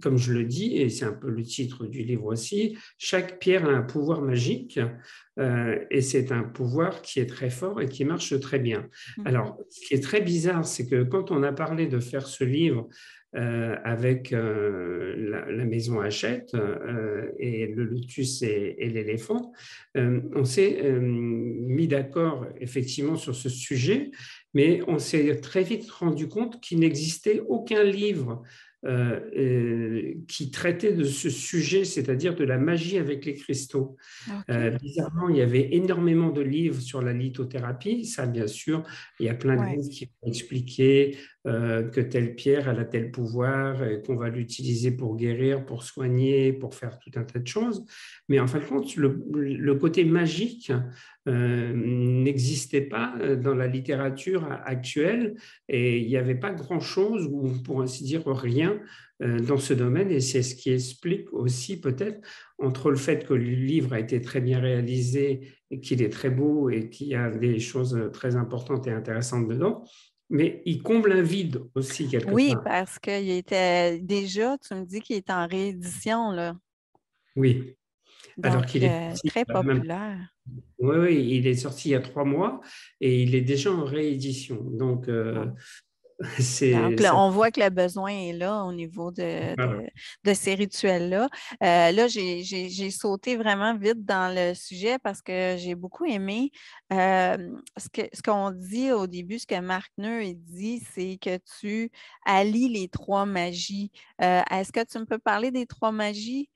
comme 0.00 0.18
je 0.18 0.32
le 0.32 0.44
dis, 0.44 0.76
et 0.76 0.88
c'est 0.90 1.04
un 1.04 1.12
peu 1.12 1.30
le 1.30 1.42
titre 1.42 1.86
du 1.86 2.02
livre 2.02 2.26
aussi, 2.26 2.76
chaque 2.98 3.38
pierre 3.38 3.66
a 3.66 3.72
un 3.72 3.82
pouvoir 3.82 4.22
magique 4.22 4.78
et 5.90 6.02
c'est 6.02 6.32
un 6.32 6.42
pouvoir 6.42 7.02
qui 7.02 7.18
est 7.18 7.26
très 7.26 7.50
fort 7.50 7.80
et 7.80 7.88
qui 7.88 8.04
marche 8.04 8.38
très 8.40 8.58
bien. 8.58 8.88
Mmh. 9.16 9.26
Alors, 9.26 9.58
ce 9.70 9.86
qui 9.86 9.94
est 9.94 10.02
très 10.02 10.20
bizarre, 10.20 10.66
c'est 10.66 10.86
que 10.86 11.02
quand 11.02 11.30
on 11.30 11.42
a 11.42 11.52
parlé 11.52 11.86
de 11.86 11.98
faire 11.98 12.26
ce 12.26 12.44
livre, 12.44 12.88
euh, 13.36 13.76
avec 13.84 14.32
euh, 14.32 15.14
la, 15.48 15.64
maison 15.64 16.00
Hachette 16.00 16.52
euh, 16.56 17.30
et 17.38 17.68
le 17.68 17.84
lotus 17.84 18.42
et, 18.42 18.74
l'éléphant. 18.92 19.52
on 19.94 20.44
s'est 20.44 20.82
mis 21.00 21.86
d'accord 21.86 22.48
effectivement 22.60 23.14
sur 23.14 23.36
ce 23.36 23.48
sujet, 23.48 24.10
mais 24.52 24.80
on 24.88 24.98
s'est 24.98 25.36
très 25.40 25.62
vite 25.62 25.88
rendu 25.92 26.26
compte 26.26 26.60
qu'il 26.60 26.80
n'existait 26.80 27.40
aucun 27.46 27.84
livre 27.84 28.42
euh, 28.86 29.20
euh, 29.36 30.14
qui 30.26 30.50
traitait 30.50 30.94
de 30.94 31.04
ce 31.04 31.28
sujet, 31.28 31.84
c'est-à-dire 31.84 32.34
de 32.34 32.44
la 32.44 32.56
magie 32.56 32.96
avec 32.96 33.26
les 33.26 33.34
cristaux. 33.34 33.98
Euh, 34.48 34.70
bizarrement, 34.70 35.28
il 35.28 35.36
y 35.36 35.42
avait 35.42 35.74
énormément 35.74 36.30
de 36.30 36.40
livres 36.40 36.80
sur 36.80 37.02
la 37.02 37.12
lithothérapie. 37.12 38.06
Ça, 38.06 38.26
bien 38.26 38.46
sûr, 38.46 38.82
il 39.18 39.26
y 39.26 39.28
a 39.28 39.34
plein 39.34 39.56
de 39.56 39.76
livres 39.76 39.90
qui 39.90 40.06
vont 40.06 40.28
expliquer 40.30 41.18
que 41.44 42.00
telle 42.00 42.34
pierre 42.34 42.68
a 42.68 42.84
tel 42.84 43.10
pouvoir, 43.10 43.82
qu'on 44.04 44.16
va 44.16 44.28
l'utiliser 44.28 44.90
pour 44.90 45.16
guérir, 45.16 45.64
pour 45.64 45.84
soigner, 45.84 46.52
pour 46.52 46.74
faire 46.74 46.98
tout 46.98 47.10
un 47.16 47.24
tas 47.24 47.38
de 47.38 47.46
choses. 47.46 47.84
Mais 48.28 48.40
en 48.40 48.46
fin 48.46 48.58
de 48.58 48.64
compte, 48.64 48.94
le, 48.96 49.74
côté 49.74 50.04
magique 50.04 50.70
n'existait 51.26 52.82
pas 52.82 53.14
dans 53.36 53.54
la 53.54 53.66
littérature 53.66 54.46
actuelle 54.64 55.34
et 55.68 55.98
il 55.98 56.08
n'y 56.08 56.16
avait 56.16 56.34
pas 56.34 56.52
grand-chose, 56.52 57.26
ou 57.30 57.48
pour 57.62 57.80
ainsi 57.80 58.04
dire 58.04 58.26
rien, 58.26 58.78
euh, 59.22 59.38
dans 59.38 59.58
ce 59.58 59.74
domaine 59.74 60.10
et 60.10 60.20
c'est 60.20 60.42
ce 60.42 60.54
qui 60.54 60.70
explique 60.70 61.30
aussi 61.34 61.78
peut-être 61.78 62.26
entre 62.58 62.90
le 62.90 62.96
fait 62.96 63.26
que 63.26 63.34
le 63.34 63.44
livre 63.44 63.92
a 63.92 64.00
été 64.00 64.22
très 64.22 64.40
bien 64.40 64.60
réalisé 64.60 65.58
et 65.70 65.80
qu'il 65.80 66.00
est 66.00 66.08
très 66.08 66.30
beau 66.30 66.70
et 66.70 66.88
qu'il 66.88 67.08
y 67.08 67.14
a 67.14 67.28
des 67.28 67.58
choses 67.58 68.10
très 68.14 68.36
importantes 68.36 68.86
et 68.86 68.92
intéressantes 68.92 69.46
dedans, 69.46 69.84
mais 70.30 70.62
il 70.64 70.82
comble 70.82 71.12
un 71.12 71.22
vide 71.22 71.62
aussi 71.74 72.08
quelque 72.08 72.30
oui, 72.30 72.54
parce 72.64 72.98
qu'il 72.98 73.30
était 73.30 73.98
déjà, 73.98 74.56
tu 74.58 74.74
me 74.74 74.84
dis 74.84 75.00
qu'il 75.00 75.16
est 75.16 75.30
en 75.30 75.46
réédition 75.46 76.30
là. 76.30 76.56
Oui. 77.36 77.76
Alors 78.42 78.64
qu'il 78.64 78.84
est 78.84 79.12
euh, 79.12 79.28
très 79.28 79.44
populaire. 79.44 80.18
Oui, 80.78 80.96
oui, 80.96 81.36
il 81.36 81.46
est 81.46 81.56
sorti 81.56 81.90
il 81.90 81.92
y 81.92 81.94
a 81.94 82.00
trois 82.00 82.24
mois 82.24 82.60
et 83.00 83.22
il 83.22 83.34
est 83.34 83.42
déjà 83.42 83.70
en 83.72 83.84
réédition. 83.84 84.62
Donc, 84.62 85.08
euh, 85.08 85.46
donc, 86.98 87.00
on 87.14 87.30
voit 87.30 87.50
que 87.50 87.60
le 87.60 87.70
besoin 87.70 88.10
est 88.10 88.34
là 88.34 88.64
au 88.64 88.72
niveau 88.72 89.10
de, 89.10 89.54
de, 90.24 90.34
ces 90.34 90.54
rituels-là. 90.54 91.28
Euh, 91.62 91.92
là, 91.92 92.08
j'ai 92.08 92.90
sauté 92.90 93.36
vraiment 93.36 93.74
vite 93.76 94.04
dans 94.04 94.34
le 94.34 94.54
sujet 94.54 94.98
parce 94.98 95.22
que 95.22 95.56
j'ai 95.56 95.74
beaucoup 95.74 96.04
aimé 96.04 96.50
euh, 96.92 97.36
ce 97.78 98.22
qu'on 98.22 98.50
dit 98.50 98.92
au 98.92 99.06
début, 99.06 99.38
ce 99.38 99.46
que 99.46 99.58
Marc 99.60 99.90
Neu 99.96 100.20
dit, 100.34 100.82
c'est 100.92 101.18
que 101.20 101.38
tu 101.58 101.90
allies 102.26 102.68
les 102.68 102.88
trois 102.88 103.24
magies. 103.24 103.90
Euh, 104.22 104.42
est-ce 104.50 104.72
que 104.72 104.84
tu 104.84 104.98
me 104.98 105.06
peux 105.06 105.18
parler 105.18 105.50
des 105.50 105.64
trois 105.64 105.92
magies? 105.92 106.50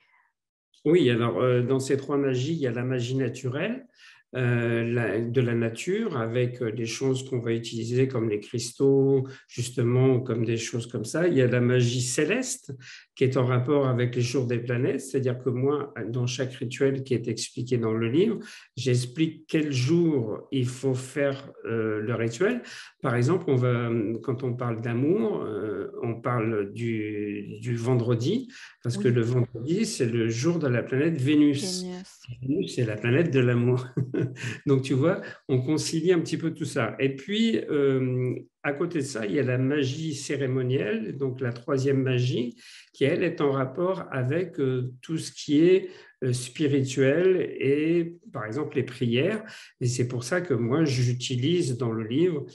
Oui, 0.85 1.09
alors 1.09 1.40
dans 1.62 1.80
ces 1.80 1.97
trois 1.97 2.18
magies, 2.18 2.52
il 2.52 2.61
y 2.61 2.66
a 2.66 2.71
la 2.71 2.85
magie 2.85 3.14
naturelle, 3.14 3.87
de 4.35 5.41
la 5.41 5.55
nature 5.55 6.17
avec 6.17 6.61
euh, 6.61 6.73
des 6.73 6.87
choses 6.87 7.29
qu'on 7.29 7.38
va 7.38 7.53
utiliser 7.53 8.09
comme 8.09 8.29
les 8.29 8.41
cristaux, 8.41 9.26
justement, 9.49 10.21
comme 10.21 10.45
des 10.45 10.57
choses 10.57 10.87
comme 10.87 11.05
ça. 11.05 11.29
Il 11.29 11.35
y 11.35 11.43
a 11.43 11.47
la 11.47 11.61
magie 11.61 12.03
céleste 12.03 12.73
qui 13.14 13.25
est 13.25 13.37
en 13.37 13.47
rapport 13.47 13.87
avec 13.87 14.17
les 14.17 14.23
jours 14.23 14.47
des 14.47 14.59
planètes, 14.59 15.00
c'est-à-dire 15.00 15.38
que 15.38 15.50
moi, 15.50 15.95
dans 16.09 16.26
chaque 16.26 16.53
rituel 16.55 17.05
qui 17.05 17.14
est 17.14 17.29
expliqué 17.29 17.79
dans 17.79 17.93
le 17.93 18.09
livre, 18.09 18.38
j'explique 18.76 19.45
quel 19.47 19.71
jour 19.71 20.49
il 20.50 20.67
faut 20.67 20.95
faire 20.95 21.53
euh, 21.64 22.00
le 22.00 22.14
rituel. 22.14 22.62
Par 23.03 23.14
exemple, 23.14 23.45
on 23.49 23.55
va, 23.55 23.88
quand 24.23 24.43
on 24.43 24.55
parle 24.55 24.81
d'amour, 24.81 25.47
on 26.03 26.14
parle 26.14 26.73
du, 26.73 27.59
du, 27.61 27.76
vendredi, 27.76 28.49
parce 28.83 28.97
que 28.97 29.09
le 29.09 29.21
vendredi, 29.21 29.85
c'est 29.85 30.07
le 30.07 30.29
jour 30.29 30.59
de 30.59 30.67
la 30.67 30.83
planète 30.83 31.21
Vénus. 31.21 31.83
Vénus, 31.83 32.24
c'est 32.66 32.85
la 32.85 32.97
planète 32.97 33.33
de 33.33 33.40
l'amour. 33.40 33.87
Donc, 34.66 34.83
tu 34.83 34.95
vois, 34.95 35.21
on 35.49 35.61
concilie 35.61 36.12
un 36.12 36.21
petit 36.21 36.37
peu 36.37 36.52
tout 36.52 36.64
ça. 36.64 36.97
Et 36.99 37.14
puis, 37.16 37.59
euh, 37.71 38.35
à 38.62 38.73
côté 38.73 38.99
de 38.99 39.04
ça, 39.04 39.26
il 39.26 39.35
y 39.35 39.38
a 39.38 39.43
la 39.43 39.59
magie 39.59 40.14
cérémonielle, 40.14 41.19
donc 41.19 41.40
la 41.40 41.52
troisième 41.52 42.02
magie, 42.02 42.57
qui, 42.95 43.04
elle, 43.04 43.23
est 43.23 43.43
en 43.43 43.50
rapport 43.50 44.04
avec 44.11 44.59
euh, 44.59 44.90
tout 45.02 45.19
ce 45.19 45.33
qui 45.33 45.61
est 45.61 45.90
euh, 46.25 46.33
spirituel 46.33 47.54
et, 47.59 48.16
par 48.33 48.45
exemple, 48.45 48.76
les 48.76 48.83
prières. 48.83 49.45
Et 49.81 49.87
c'est 49.87 50.09
pour 50.09 50.25
ça 50.25 50.40
que 50.40 50.54
moi, 50.54 50.85
j'utilise 50.85 51.76
dans 51.76 51.93
le 51.93 52.04
livre, 52.07 52.47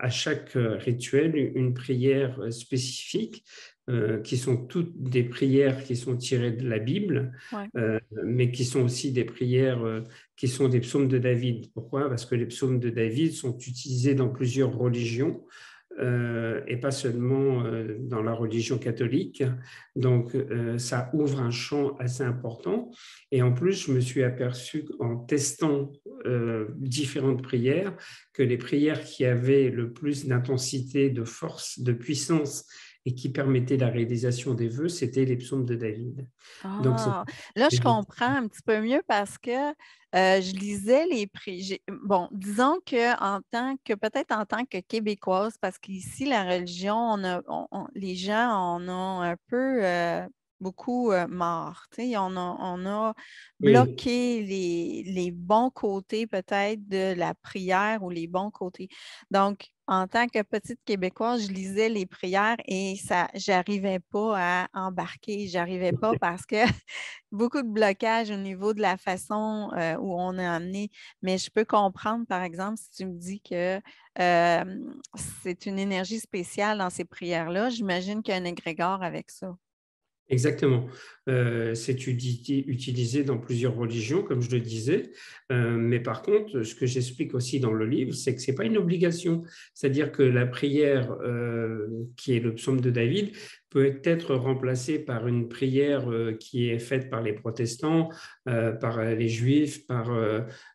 à 0.00 0.08
chaque 0.08 0.52
rituel, 0.54 1.36
une 1.54 1.74
prière 1.74 2.40
spécifique 2.50 3.44
euh, 3.90 4.18
qui 4.22 4.38
sont 4.38 4.56
toutes 4.56 4.94
des 4.96 5.24
prières 5.24 5.84
qui 5.84 5.94
sont 5.94 6.16
tirées 6.16 6.52
de 6.52 6.66
la 6.66 6.78
Bible, 6.78 7.38
euh, 7.76 8.00
mais 8.24 8.50
qui 8.50 8.64
sont 8.64 8.80
aussi 8.80 9.12
des 9.12 9.24
prières 9.24 9.84
euh, 9.84 10.00
qui 10.36 10.48
sont 10.48 10.70
des 10.70 10.80
psaumes 10.80 11.06
de 11.06 11.18
David. 11.18 11.70
Pourquoi? 11.74 12.08
Parce 12.08 12.24
que 12.24 12.34
les 12.34 12.46
psaumes 12.46 12.80
de 12.80 12.88
David 12.88 13.34
sont 13.34 13.54
utilisés 13.58 14.14
dans 14.14 14.30
plusieurs 14.30 14.74
religions. 14.74 15.44
Et 15.98 16.76
pas 16.76 16.90
seulement 16.90 17.64
dans 17.98 18.22
la 18.22 18.32
religion 18.32 18.78
catholique. 18.78 19.44
Donc, 19.96 20.36
ça 20.78 21.10
ouvre 21.12 21.40
un 21.40 21.50
champ 21.50 21.96
assez 21.98 22.24
important. 22.24 22.90
Et 23.30 23.42
en 23.42 23.52
plus, 23.52 23.86
je 23.86 23.92
me 23.92 24.00
suis 24.00 24.22
aperçu 24.22 24.84
en 24.98 25.16
testant 25.16 25.92
différentes 26.76 27.42
prières 27.42 27.96
que 28.32 28.42
les 28.42 28.56
prières 28.56 29.04
qui 29.04 29.24
avaient 29.24 29.70
le 29.70 29.92
plus 29.92 30.26
d'intensité, 30.26 31.10
de 31.10 31.24
force, 31.24 31.78
de 31.78 31.92
puissance 31.92 32.66
et 33.06 33.14
qui 33.14 33.28
permettait 33.28 33.76
la 33.76 33.88
réalisation 33.88 34.54
des 34.54 34.68
vœux, 34.68 34.88
c'était 34.88 35.24
les 35.24 35.36
psaumes 35.36 35.66
de 35.66 35.74
David. 35.74 36.26
Ah, 36.62 37.24
là, 37.54 37.68
je 37.70 37.80
comprends 37.80 38.34
un 38.36 38.48
petit 38.48 38.62
peu 38.62 38.80
mieux 38.80 39.02
parce 39.06 39.36
que 39.36 39.50
euh, 39.50 40.40
je 40.40 40.54
lisais 40.54 41.06
les 41.06 41.26
prix. 41.26 41.80
Bon, 42.04 42.28
disons 42.32 42.78
que 42.86 43.12
en 43.22 43.40
tant 43.50 43.76
que 43.84 43.92
peut-être 43.92 44.32
en 44.32 44.46
tant 44.46 44.64
que 44.64 44.78
québécoise, 44.78 45.58
parce 45.60 45.78
qu'ici 45.78 46.24
la 46.24 46.44
religion, 46.44 47.16
on 47.48 47.86
les 47.94 48.14
gens 48.14 48.50
en 48.50 48.88
ont 48.88 49.20
un 49.20 49.36
peu 49.48 49.84
euh, 49.84 50.26
beaucoup 50.60 51.12
morts. 51.28 51.86
On 51.98 52.36
a, 52.36 52.56
on 52.60 52.86
a 52.86 53.14
bloqué 53.60 54.42
les, 54.42 55.30
bons 55.30 55.68
côtés 55.68 56.26
peut-être 56.26 56.88
de 56.88 57.12
la 57.14 57.34
prière 57.34 58.02
ou 58.02 58.08
les 58.08 58.26
bons 58.26 58.50
côtés. 58.50 58.88
Donc, 59.30 59.73
en 59.86 60.06
tant 60.08 60.26
que 60.28 60.42
petite 60.42 60.80
Québécoise, 60.84 61.46
je 61.46 61.52
lisais 61.52 61.88
les 61.88 62.06
prières 62.06 62.56
et 62.66 62.96
ça, 62.96 63.28
j'arrivais 63.34 63.98
pas 64.00 64.34
à 64.64 64.68
embarquer. 64.72 65.46
J'arrivais 65.48 65.92
pas 65.92 66.12
parce 66.20 66.46
que 66.46 66.56
beaucoup 67.32 67.62
de 67.62 67.68
blocages 67.68 68.30
au 68.30 68.36
niveau 68.36 68.72
de 68.74 68.80
la 68.80 68.96
façon 68.96 69.70
où 70.00 70.14
on 70.20 70.38
a 70.38 70.50
amené. 70.50 70.90
Mais 71.22 71.38
je 71.38 71.50
peux 71.50 71.64
comprendre, 71.64 72.26
par 72.26 72.42
exemple, 72.42 72.78
si 72.78 72.90
tu 72.90 73.06
me 73.06 73.18
dis 73.18 73.40
que 73.40 73.80
c'est 75.42 75.66
une 75.66 75.78
énergie 75.78 76.20
spéciale 76.20 76.78
dans 76.78 76.90
ces 76.90 77.04
prières-là, 77.04 77.70
j'imagine 77.70 78.22
qu'il 78.22 78.34
y 78.34 78.36
a 78.36 78.40
un 78.40 78.44
égrégore 78.44 79.02
avec 79.02 79.30
ça. 79.30 79.56
Exactement. 80.30 80.86
Euh, 81.28 81.74
c'est 81.74 82.06
utilisé 82.06 83.24
dans 83.24 83.38
plusieurs 83.38 83.74
religions, 83.74 84.22
comme 84.22 84.40
je 84.40 84.50
le 84.50 84.60
disais. 84.60 85.10
Euh, 85.52 85.76
mais 85.76 86.00
par 86.00 86.22
contre, 86.22 86.62
ce 86.62 86.74
que 86.74 86.86
j'explique 86.86 87.34
aussi 87.34 87.60
dans 87.60 87.72
le 87.72 87.86
livre, 87.86 88.14
c'est 88.14 88.34
que 88.34 88.40
ce 88.40 88.50
n'est 88.50 88.56
pas 88.56 88.64
une 88.64 88.78
obligation. 88.78 89.42
C'est-à-dire 89.74 90.12
que 90.12 90.22
la 90.22 90.46
prière, 90.46 91.12
euh, 91.22 91.88
qui 92.16 92.36
est 92.36 92.40
le 92.40 92.54
psaume 92.54 92.80
de 92.80 92.90
David, 92.90 93.32
peut 93.74 94.00
être 94.04 94.36
remplacé 94.36 95.00
par 95.00 95.26
une 95.26 95.48
prière 95.48 96.08
euh, 96.08 96.32
qui 96.38 96.70
est 96.70 96.78
faite 96.78 97.10
par 97.10 97.22
les 97.22 97.32
protestants, 97.32 98.08
euh, 98.48 98.70
par 98.70 99.04
les 99.04 99.28
juifs, 99.28 99.84
par 99.88 100.12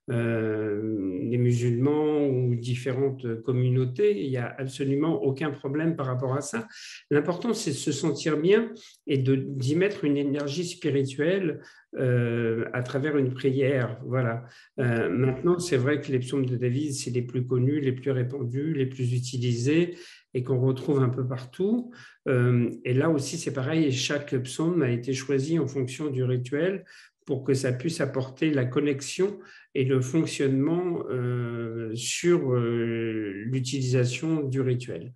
les 0.10 1.38
musulmans 1.38 2.26
ou 2.26 2.56
différentes 2.56 3.42
communautés. 3.44 4.22
Il 4.22 4.30
n'y 4.30 4.38
a 4.38 4.54
absolument 4.58 5.22
aucun 5.24 5.52
problème 5.52 5.96
par 5.96 6.08
rapport 6.08 6.34
à 6.36 6.42
ça. 6.42 6.68
L'important, 7.12 7.54
c'est 7.54 7.72
de 7.72 7.76
se 7.76 7.92
sentir 7.92 8.38
bien 8.38 8.74
et 9.06 9.20
d'y 9.20 9.76
mettre 9.76 10.04
une 10.04 10.18
énergie 10.18 10.66
spirituelle 10.66 11.62
à 11.96 12.84
travers 12.84 13.18
une 13.18 13.34
prière. 13.36 14.00
Voilà. 14.04 14.46
maintenant, 14.78 15.60
c'est 15.60 15.78
vrai 15.78 16.02
que 16.02 16.12
les 16.12 16.20
psaumes 16.20 16.48
de 16.48 16.58
David, 16.58 16.94
c'est 16.94 17.12
les 17.12 17.22
plus 17.22 17.46
connus, 17.46 17.80
les 17.80 17.92
plus 17.92 18.10
répandus, 18.10 18.74
les 18.74 18.88
plus 18.88 19.14
utilisés 19.14 19.96
et 20.34 20.44
qu'on 20.44 20.60
retrouve 20.60 21.02
un 21.02 21.10
peu 21.10 21.26
partout. 21.28 21.92
Euh, 22.28 22.70
et 22.84 22.94
là 22.94 23.10
aussi, 23.10 23.38
c'est 23.38 23.54
pareil, 23.54 23.92
chaque 23.92 24.36
psaume 24.44 24.82
a 24.82 24.90
été 24.90 25.14
choisi 25.14 25.58
en 25.60 25.68
fonction 25.68 26.10
du 26.10 26.24
rituel 26.24 26.86
pour 27.26 27.44
que 27.44 27.54
ça 27.54 27.72
puisse 27.72 28.02
apporter 28.02 28.52
la 28.52 28.66
connexion 28.66 29.40
et 29.76 29.86
le 29.86 30.02
fonctionnement 30.02 31.04
euh, 31.10 31.94
sur 31.96 32.54
euh, 32.54 33.44
l'utilisation 33.46 34.42
du 34.42 34.62
rituel. 34.62 35.14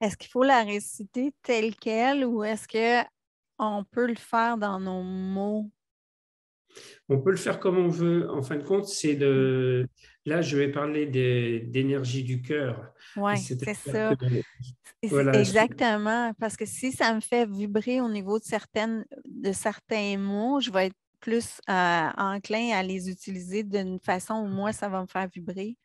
Est-ce 0.00 0.16
qu'il 0.16 0.30
faut 0.30 0.44
la 0.44 0.62
réciter 0.62 1.32
telle 1.42 1.74
qu'elle 1.74 2.24
ou 2.24 2.44
est-ce 2.44 2.66
qu'on 2.68 3.84
peut 3.84 4.06
le 4.06 4.14
faire 4.14 4.56
dans 4.56 4.80
nos 4.80 5.02
mots? 5.02 5.70
On 7.08 7.20
peut 7.20 7.30
le 7.30 7.36
faire 7.36 7.58
comme 7.58 7.78
on 7.78 7.88
veut. 7.88 8.30
En 8.30 8.42
fin 8.42 8.56
de 8.56 8.62
compte, 8.62 8.86
c'est 8.86 9.14
de. 9.14 9.88
Là, 10.26 10.42
je 10.42 10.56
vais 10.56 10.68
parler 10.68 11.06
d'énergie 11.06 12.22
du 12.22 12.42
cœur. 12.42 12.92
Oui, 13.16 13.36
c'est 13.38 13.58
ça. 13.74 14.14
Exactement. 15.02 16.32
Parce 16.38 16.56
que 16.56 16.66
si 16.66 16.92
ça 16.92 17.14
me 17.14 17.20
fait 17.20 17.48
vibrer 17.48 18.00
au 18.00 18.08
niveau 18.08 18.38
de, 18.38 18.44
certaines, 18.44 19.04
de 19.24 19.52
certains 19.52 20.18
mots, 20.18 20.60
je 20.60 20.70
vais 20.70 20.86
être 20.86 20.96
plus 21.20 21.60
euh, 21.68 22.08
enclin 22.16 22.70
à 22.72 22.82
les 22.82 23.10
utiliser 23.10 23.62
d'une 23.62 23.98
façon 23.98 24.34
où 24.34 24.46
moi, 24.46 24.72
ça 24.72 24.88
va 24.88 25.02
me 25.02 25.06
faire 25.06 25.28
vibrer. 25.28 25.76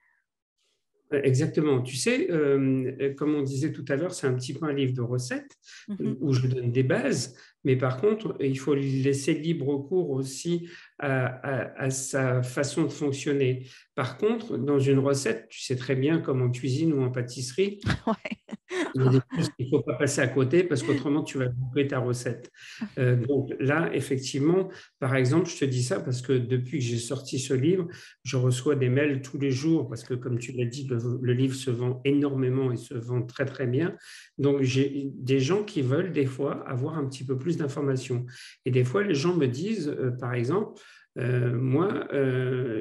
Exactement. 1.11 1.81
Tu 1.81 1.95
sais, 1.95 2.29
euh, 2.31 3.13
comme 3.15 3.35
on 3.35 3.43
disait 3.43 3.71
tout 3.71 3.85
à 3.89 3.95
l'heure, 3.95 4.13
c'est 4.13 4.27
un 4.27 4.33
petit 4.33 4.53
peu 4.53 4.65
un 4.65 4.73
livre 4.73 4.93
de 4.93 5.01
recettes 5.01 5.55
mm-hmm. 5.87 6.17
où 6.19 6.33
je 6.33 6.47
donne 6.47 6.71
des 6.71 6.83
bases, 6.83 7.37
mais 7.65 7.75
par 7.75 7.99
contre, 7.99 8.37
il 8.39 8.57
faut 8.57 8.75
laisser 8.75 9.33
libre 9.33 9.77
cours 9.79 10.11
aussi 10.11 10.69
à, 10.99 11.89
sa 11.89 12.41
façon 12.41 12.83
de 12.83 12.89
fonctionner. 12.89 13.67
Par 13.95 14.17
contre, 14.17 14.57
dans 14.57 14.79
une 14.79 14.99
recette, 14.99 15.47
tu 15.49 15.61
sais 15.61 15.75
très 15.75 15.95
bien, 15.95 16.19
comme 16.19 16.41
en 16.41 16.51
cuisine 16.51 16.93
ou 16.93 17.01
en 17.01 17.11
pâtisserie, 17.11 17.79
il 18.95 19.01
ne 19.01 19.69
faut 19.69 19.81
pas 19.81 19.95
passer 19.95 20.21
à 20.21 20.27
côté 20.27 20.63
parce 20.63 20.83
qu'autrement, 20.83 21.23
tu 21.23 21.37
vas 21.37 21.47
couper 21.47 21.87
ta 21.87 21.99
recette. 21.99 22.51
Euh, 22.97 23.15
donc 23.15 23.53
là, 23.59 23.89
effectivement, 23.93 24.69
par 24.99 25.15
exemple, 25.15 25.49
je 25.49 25.57
te 25.57 25.65
dis 25.65 25.83
ça 25.83 25.99
parce 25.99 26.21
que 26.21 26.33
depuis 26.33 26.79
que 26.79 26.85
j'ai 26.85 26.97
sorti 26.97 27.39
ce 27.39 27.53
livre, 27.53 27.87
je 28.23 28.37
reçois 28.37 28.75
des 28.75 28.89
mails 28.89 29.21
tous 29.21 29.37
les 29.37 29.51
jours 29.51 29.89
parce 29.89 30.03
que, 30.03 30.13
comme 30.13 30.39
tu 30.39 30.53
l'as 30.53 30.65
dit, 30.65 30.87
le, 30.89 31.33
livre 31.33 31.55
se 31.55 31.71
vend 31.71 32.01
énormément 32.05 32.71
et 32.71 32.77
se 32.77 32.93
vend 32.93 33.21
très, 33.21 33.45
très 33.45 33.67
bien. 33.67 33.95
Donc, 34.37 34.61
j'ai 34.61 35.09
des 35.13 35.39
gens 35.39 35.63
qui 35.63 35.81
veulent 35.81 36.11
des 36.11 36.25
fois 36.25 36.67
avoir 36.67 36.97
un 36.97 37.05
petit 37.07 37.23
peu 37.23 37.37
plus 37.37 37.57
d'informations. 37.57 38.25
Et 38.65 38.71
des 38.71 38.83
fois, 38.83 39.03
les 39.03 39.15
gens 39.15 39.35
me 39.35 39.47
disent, 39.47 39.87
euh, 39.87 40.11
par 40.11 40.33
exemple, 40.33 40.81
euh, 41.17 41.53
moi, 41.53 42.07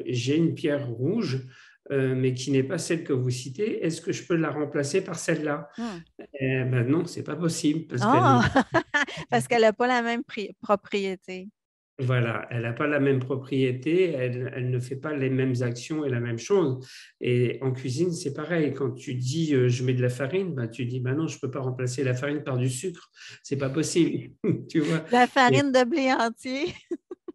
j'ai 0.06 0.37
une 0.37 0.54
pierre 0.54 0.88
rouge. 0.88 1.46
Euh, 1.90 2.14
mais 2.14 2.32
qui 2.32 2.50
n'est 2.50 2.62
pas 2.62 2.78
celle 2.78 3.04
que 3.04 3.12
vous 3.12 3.28
citez, 3.28 3.84
est-ce 3.84 4.00
que 4.00 4.11
je 4.11 4.26
peux 4.26 4.37
la 4.37 4.50
remplacer 4.50 5.05
par 5.05 5.18
celle-là? 5.18 5.68
Hmm. 5.76 5.98
eh 6.40 6.64
ben 6.64 6.88
Non, 6.88 7.05
ce 7.05 7.18
n'est 7.18 7.24
pas 7.24 7.37
possible. 7.37 7.87
Parce 9.29 9.46
qu'elle 9.48 9.61
n'a 9.61 9.74
pas 9.74 9.87
la 9.87 10.00
même 10.00 10.22
propriété. 10.62 11.48
Voilà, 12.00 12.48
elle 12.50 12.62
n'a 12.62 12.72
pas 12.72 12.88
la 12.88 12.98
même 12.98 13.20
propriété, 13.20 14.11
elle, 14.11 14.68
ne 14.68 14.80
fait 14.80 14.96
pas 14.96 15.14
les 15.14 15.30
mêmes 15.30 15.54
actions 15.61 16.04
et 16.04 16.09
la 16.09 16.18
même 16.18 16.38
chose. 16.38 16.85
Et 17.20 17.59
en 17.62 17.70
cuisine, 17.70 18.12
c'est 18.12 18.35
pareil. 18.35 18.72
Quand 18.74 18.90
tu 18.90 19.14
dis 19.14 19.54
euh, 19.54 19.68
je 19.68 19.85
mets 19.85 19.94
de 19.94 20.02
la 20.02 20.09
farine, 20.09 20.54
ben, 20.54 20.66
tu 20.66 20.87
dis 20.87 20.98
ben 20.98 21.14
non, 21.14 21.28
je 21.28 21.37
ne 21.37 21.40
peux 21.40 21.50
pas 21.52 21.61
remplacer 21.61 22.02
la 22.02 22.14
farine 22.14 22.42
par 22.42 22.59
du 22.59 22.68
sucre. 22.68 23.11
C'est 23.44 23.57
pas 23.57 23.70
possible. 23.70 24.30
tu 24.68 24.80
vois 24.80 25.04
la 25.12 25.28
farine 25.28 25.70
de 25.70 25.85
blé 25.85 26.12
entier. 26.12 26.74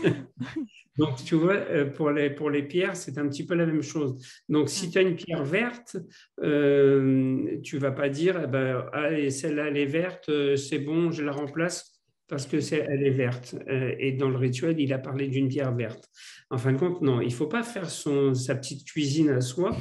Donc, 0.97 1.25
tu 1.25 1.35
vois, 1.35 1.55
euh, 1.55 1.87
pour 1.87 2.11
les, 2.11 2.31
pour 2.31 2.51
les 2.51 2.63
pierres, 2.63 2.95
c'est 2.95 3.19
un 3.19 3.27
petit 3.27 3.47
peu 3.47 3.55
la 3.55 3.67
même 3.67 3.83
chose. 3.83 4.25
Donc, 4.49 4.69
si 4.69 4.91
tu 4.91 4.99
as 4.99 5.01
une 5.01 5.17
pierre 5.17 5.43
verte, 5.43 5.97
euh, 6.43 7.59
tu 7.63 7.77
ne 7.77 7.81
vas 7.81 7.93
pas 7.93 8.11
dire, 8.11 8.41
eh 8.45 8.47
ben, 8.47 8.85
celle-là, 9.31 9.69
elle 9.69 9.79
est 9.79 9.87
verte, 9.87 10.31
c'est 10.57 10.79
bon, 10.79 11.11
je 11.11 11.23
la 11.23 11.33
remplace 11.33 12.00
parce 12.31 12.47
que 12.47 12.57
elle 12.75 13.07
est 13.07 13.11
verte. 13.11 13.57
et 13.69 14.13
dans 14.13 14.31
le 14.31 14.37
rituel, 14.37 14.81
il 14.81 14.93
a 14.93 14.99
parlé 14.99 15.29
d'une 15.29 15.49
pierre 15.49 15.75
verte. 15.75 16.09
En 16.49 16.59
fin 16.59 16.73
de 16.73 16.79
compte, 16.79 17.03
non, 17.03 17.21
il 17.21 17.27
ne 17.27 17.33
faut 17.33 17.49
pas 17.49 17.63
faire 17.63 17.91
sa 17.91 18.55
petite 18.55 18.87
cuisine 18.87 19.31
à 19.31 19.41
soi 19.41 19.77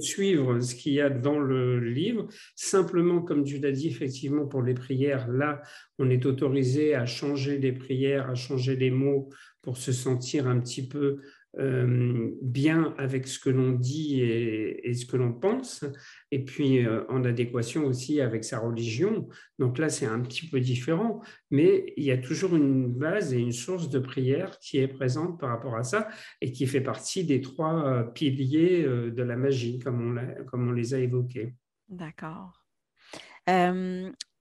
suivre 0.00 0.60
ce 0.60 0.74
qu'il 0.74 0.94
y 0.94 1.00
a 1.00 1.10
dans 1.10 1.38
le 1.38 1.80
livre. 1.80 2.26
Simplement, 2.54 3.22
comme 3.22 3.44
tu 3.44 3.58
l'as 3.58 3.72
dit, 3.72 3.88
effectivement, 3.88 4.46
pour 4.46 4.62
les 4.62 4.74
prières, 4.74 5.28
là, 5.28 5.62
on 5.98 6.10
est 6.10 6.26
autorisé 6.26 6.94
à 6.94 7.06
changer 7.06 7.58
les 7.58 7.72
prières, 7.72 8.30
à 8.30 8.34
changer 8.34 8.76
les 8.76 8.90
mots 8.90 9.30
pour 9.62 9.76
se 9.76 9.92
sentir 9.92 10.46
un 10.46 10.60
petit 10.60 10.86
peu 10.86 11.20
euh, 11.58 12.30
bien 12.42 12.94
avec 12.98 13.28
ce 13.28 13.38
que 13.38 13.50
l'on 13.50 13.72
dit 13.72 14.20
et, 14.20 14.92
ce 14.94 15.06
que 15.06 15.16
l'on 15.16 15.32
pense, 15.32 15.84
et 16.30 16.44
puis 16.44 16.84
euh, 16.84 17.04
en 17.08 17.24
adéquation 17.24 17.84
aussi 17.84 18.20
avec 18.20 18.44
sa 18.44 18.58
religion. 18.58 19.28
Donc 19.58 19.78
là, 19.78 19.88
c'est 19.88 20.06
un 20.06 20.20
petit 20.20 20.48
peu 20.48 20.58
différent, 20.60 21.22
mais 21.50 21.92
il 21.96 22.04
y 22.04 22.10
a 22.10 22.18
toujours 22.18 22.56
une 22.56 22.92
base 22.92 23.32
et 23.32 23.38
une 23.38 23.52
source 23.52 23.88
de 23.88 23.98
prière 24.00 24.58
qui 24.58 24.78
est 24.78 24.88
présente 24.88 25.38
par 25.38 25.50
rapport 25.50 25.76
à 25.76 25.84
ça 25.84 26.08
et 26.40 26.50
qui 26.50 26.66
fait 26.66 26.80
partie 26.80 27.24
des 27.24 27.40
trois 27.40 27.86
euh, 27.86 28.02
piliers 28.02 28.82
de 28.84 29.22
la 29.22 29.36
magie, 29.36 29.78
comme 29.78 30.18
on, 30.18 30.44
comme 30.46 30.68
on 30.68 30.72
les 30.72 30.94
a 30.94 30.98
évoqués. 30.98 31.54
D'accord. 31.88 32.64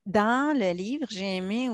Dans 0.06 0.58
le 0.58 0.74
livre, 0.74 1.08
j'ai 1.10 1.38
aimé 1.38 1.70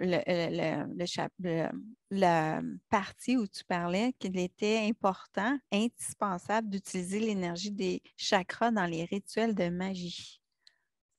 le, 0.00 1.68
la 2.10 2.62
partie 2.88 3.36
où 3.36 3.46
tu 3.46 3.64
parlais 3.64 4.12
qu'il 4.18 4.36
était 4.38 4.78
important, 4.88 5.56
indispensable 5.70 6.68
d'utiliser 6.68 7.20
l'énergie 7.20 7.70
des 7.70 8.02
chakras 8.16 8.72
dans 8.72 8.86
les 8.86 9.04
rituels 9.04 9.54
de 9.54 9.68
magie. 9.68 10.40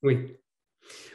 Oui. 0.04 0.36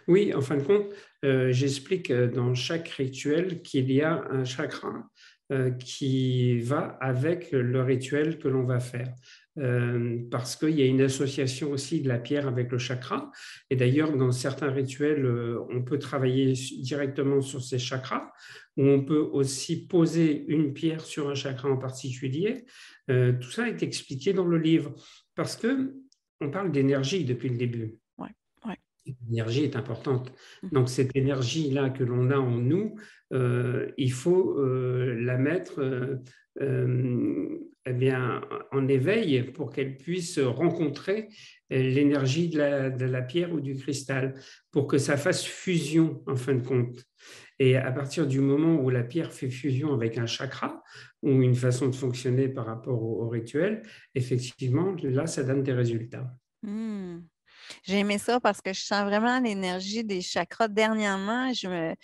Oui, 0.08 0.32
en 0.32 0.40
fin 0.40 0.56
de 0.56 0.62
compte, 0.62 0.86
euh, 1.24 1.52
j'explique 1.52 2.10
euh, 2.10 2.28
dans 2.28 2.54
chaque 2.54 2.88
rituel 2.88 3.60
qu'il 3.62 3.90
y 3.90 4.00
a 4.00 4.24
un 4.30 4.44
chakra 4.44 5.08
euh, 5.52 5.70
qui 5.72 6.60
va 6.60 6.96
avec 7.00 7.52
le 7.52 7.82
rituel 7.82 8.38
que 8.38 8.48
l'on 8.48 8.64
va 8.64 8.80
faire. 8.80 9.12
Euh, 9.58 10.18
parce 10.30 10.54
qu'il 10.56 10.78
y 10.78 10.82
a 10.82 10.86
une 10.86 11.00
association 11.00 11.70
aussi 11.70 12.02
de 12.02 12.08
la 12.08 12.18
pierre 12.18 12.46
avec 12.46 12.70
le 12.70 12.78
chakra. 12.78 13.30
Et 13.70 13.76
d'ailleurs, 13.76 14.14
dans 14.14 14.30
certains 14.30 14.70
rituels, 14.70 15.24
euh, 15.24 15.64
on 15.70 15.82
peut 15.82 15.98
travailler 15.98 16.52
directement 16.80 17.40
sur 17.40 17.62
ces 17.62 17.78
chakras, 17.78 18.32
ou 18.76 18.84
on 18.84 19.02
peut 19.02 19.18
aussi 19.32 19.86
poser 19.86 20.44
une 20.48 20.74
pierre 20.74 21.00
sur 21.00 21.30
un 21.30 21.34
chakra 21.34 21.70
en 21.70 21.78
particulier. 21.78 22.66
Euh, 23.10 23.32
tout 23.32 23.50
ça 23.50 23.68
est 23.68 23.82
expliqué 23.82 24.34
dans 24.34 24.44
le 24.44 24.58
livre, 24.58 24.94
parce 25.34 25.56
que 25.56 25.94
on 26.40 26.50
parle 26.50 26.70
d'énergie 26.70 27.24
depuis 27.24 27.48
le 27.48 27.56
début. 27.56 27.96
L'énergie 29.30 29.62
est 29.62 29.76
importante. 29.76 30.32
Mmh. 30.64 30.68
Donc 30.72 30.88
cette 30.88 31.14
énergie-là 31.14 31.90
que 31.90 32.02
l'on 32.02 32.28
a 32.32 32.38
en 32.38 32.58
nous, 32.58 32.96
il 33.30 34.12
faut 34.12 34.60
la 34.60 35.38
mettre 35.38 36.20
eh 37.86 37.92
bien, 37.92 38.42
en 38.72 38.88
éveil 38.88 39.42
pour 39.52 39.72
qu'elle 39.72 39.96
puisse 39.96 40.38
rencontrer 40.40 41.28
l'énergie 41.70 42.48
de 42.48 42.58
la, 43.04 43.22
pierre 43.22 43.52
ou 43.52 43.60
du 43.60 43.76
cristal, 43.76 44.34
pour 44.70 44.86
que 44.86 44.98
ça 44.98 45.16
fasse 45.16 45.44
fusion 45.44 46.22
en 46.26 46.36
fin 46.36 46.54
de 46.54 46.66
compte. 46.66 47.04
Et 47.58 47.76
à 47.76 47.90
partir 47.90 48.26
du 48.26 48.40
moment 48.40 48.74
où 48.74 48.90
la 48.90 49.02
pierre 49.02 49.32
fait 49.32 49.48
fusion 49.48 49.94
avec 49.94 50.18
un 50.18 50.26
chakra 50.26 50.82
ou 51.22 51.42
une 51.42 51.54
façon 51.54 51.88
de 51.88 51.94
fonctionner 51.94 52.48
par 52.48 52.66
rapport 52.66 53.02
au, 53.02 53.28
rituel, 53.28 53.82
effectivement, 54.14 54.94
là, 55.02 55.26
ça 55.26 55.42
donne 55.42 55.62
des 55.62 55.72
résultats. 55.72 56.30
Hmm. 56.62 57.20
J'ai 57.82 58.00
aimé 58.00 58.18
ça 58.18 58.40
parce 58.40 58.60
que 58.60 58.72
je 58.72 58.80
sens 58.80 59.04
vraiment 59.04 59.40
l'énergie 59.40 60.04
des 60.04 60.20
chakras. 60.20 60.68
Dernièrement, 60.68 61.52
je 61.52 61.66
euh, 61.68 61.94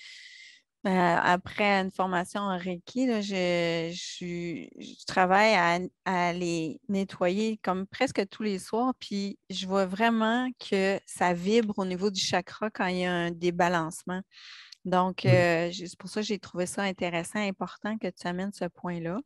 après 0.85 1.81
une 1.81 1.91
formation 1.91 2.41
en 2.41 2.59
Reiki, 2.59 3.07
je, 3.23 5.05
travaille 5.07 5.89
à, 6.05 6.33
les 6.33 6.81
nettoyer 6.89 7.59
comme 7.63 7.87
presque 7.87 8.29
tous 8.29 8.43
les 8.43 8.59
soirs, 8.59 8.93
puis 8.99 9.39
je 9.49 9.67
vois 9.67 9.87
vraiment 9.87 10.49
que 10.59 10.99
ça 11.07 11.35
vibre 11.35 11.79
au 11.79 11.85
niveau 11.85 12.11
du 12.11 12.21
chakra 12.21 12.71
quand 12.71 12.87
il 12.87 12.99
y 12.99 13.05
a 13.05 13.13
un 13.13 13.31
débalancement. 13.31 14.23
Donc, 14.85 15.25
euh, 15.25 15.71
c'est 15.73 15.97
pour 15.97 16.11
ça 16.11 16.21
que 16.21 16.27
j'ai 16.27 16.41
trouvé 16.41 16.67
ça 16.67 16.83
intéressant, 16.83 17.39
important 17.39 17.97
que 17.99 18.09
tu 18.09 18.27
amènes 18.27 18.53
ce 18.53 18.65
point-là. 18.65 19.21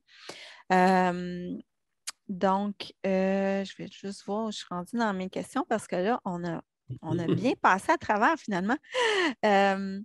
donc, 2.29 2.93
euh, 3.07 3.65
je 3.65 3.77
vais 3.79 3.89
juste 3.91 4.25
voir 4.27 4.47
où 4.47 4.51
je 4.51 4.59
suis 4.59 4.67
rendue 4.69 4.97
dans 4.97 5.15
mes 5.15 5.31
questions 5.31 5.65
parce 5.69 5.87
que 5.87 5.97
là, 5.97 6.21
on 6.25 6.45
a 6.45 6.61
on 7.03 7.19
a 7.19 7.27
bien 7.35 7.53
passé 7.61 7.93
à 7.93 7.99
travers 7.99 8.37
finalement. 8.39 8.77
Euh, 9.45 10.01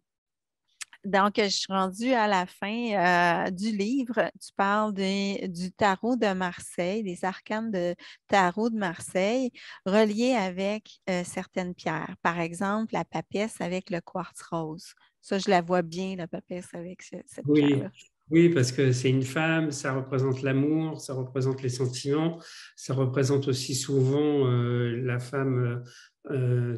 donc, 1.04 1.34
je 1.38 1.48
suis 1.48 1.74
rendue 1.74 2.14
à 2.14 2.28
la 2.28 2.46
fin 2.46 3.48
euh, 3.48 3.50
du 3.50 3.76
livre. 3.76 4.30
Tu 4.40 4.54
parles 4.56 4.94
du 4.94 5.72
tarot 5.72 6.16
de 6.16 6.34
Marseille, 6.34 7.04
des 7.04 7.26
arcanes 7.26 7.72
de 7.72 7.96
tarot 8.28 8.70
de 8.70 8.78
Marseille, 8.78 9.52
reliés 9.86 10.34
avec 10.34 11.00
euh, 11.10 11.24
certaines 11.26 11.74
pierres. 11.74 12.16
Par 12.22 12.40
exemple, 12.40 12.94
la 12.94 13.04
papesse 13.04 13.62
avec 13.62 13.90
le 13.90 14.00
quartz 14.00 14.42
rose. 14.44 14.94
Ça, 15.22 15.40
je 15.40 15.50
la 15.50 15.62
vois 15.62 15.82
bien, 15.82 16.16
la 16.16 16.28
papesse 16.28 16.68
avec 16.74 17.02
cette 17.02 17.46
oui. 17.46 17.82
Oui, 18.30 18.48
parce 18.48 18.72
que 18.72 18.94
c'est 18.94 19.10
une 19.10 19.24
femme, 19.24 19.72
ça 19.72 19.94
représente 19.94 20.42
l'amour, 20.42 21.02
ça 21.02 21.14
représente 21.14 21.62
les 21.64 21.70
sentiments, 21.70 22.40
ça 22.78 22.94
représente 22.94 23.50
aussi 23.50 23.76
souvent 23.76 24.48
euh, 24.48 25.02
la 25.04 25.20
femme 25.20 25.84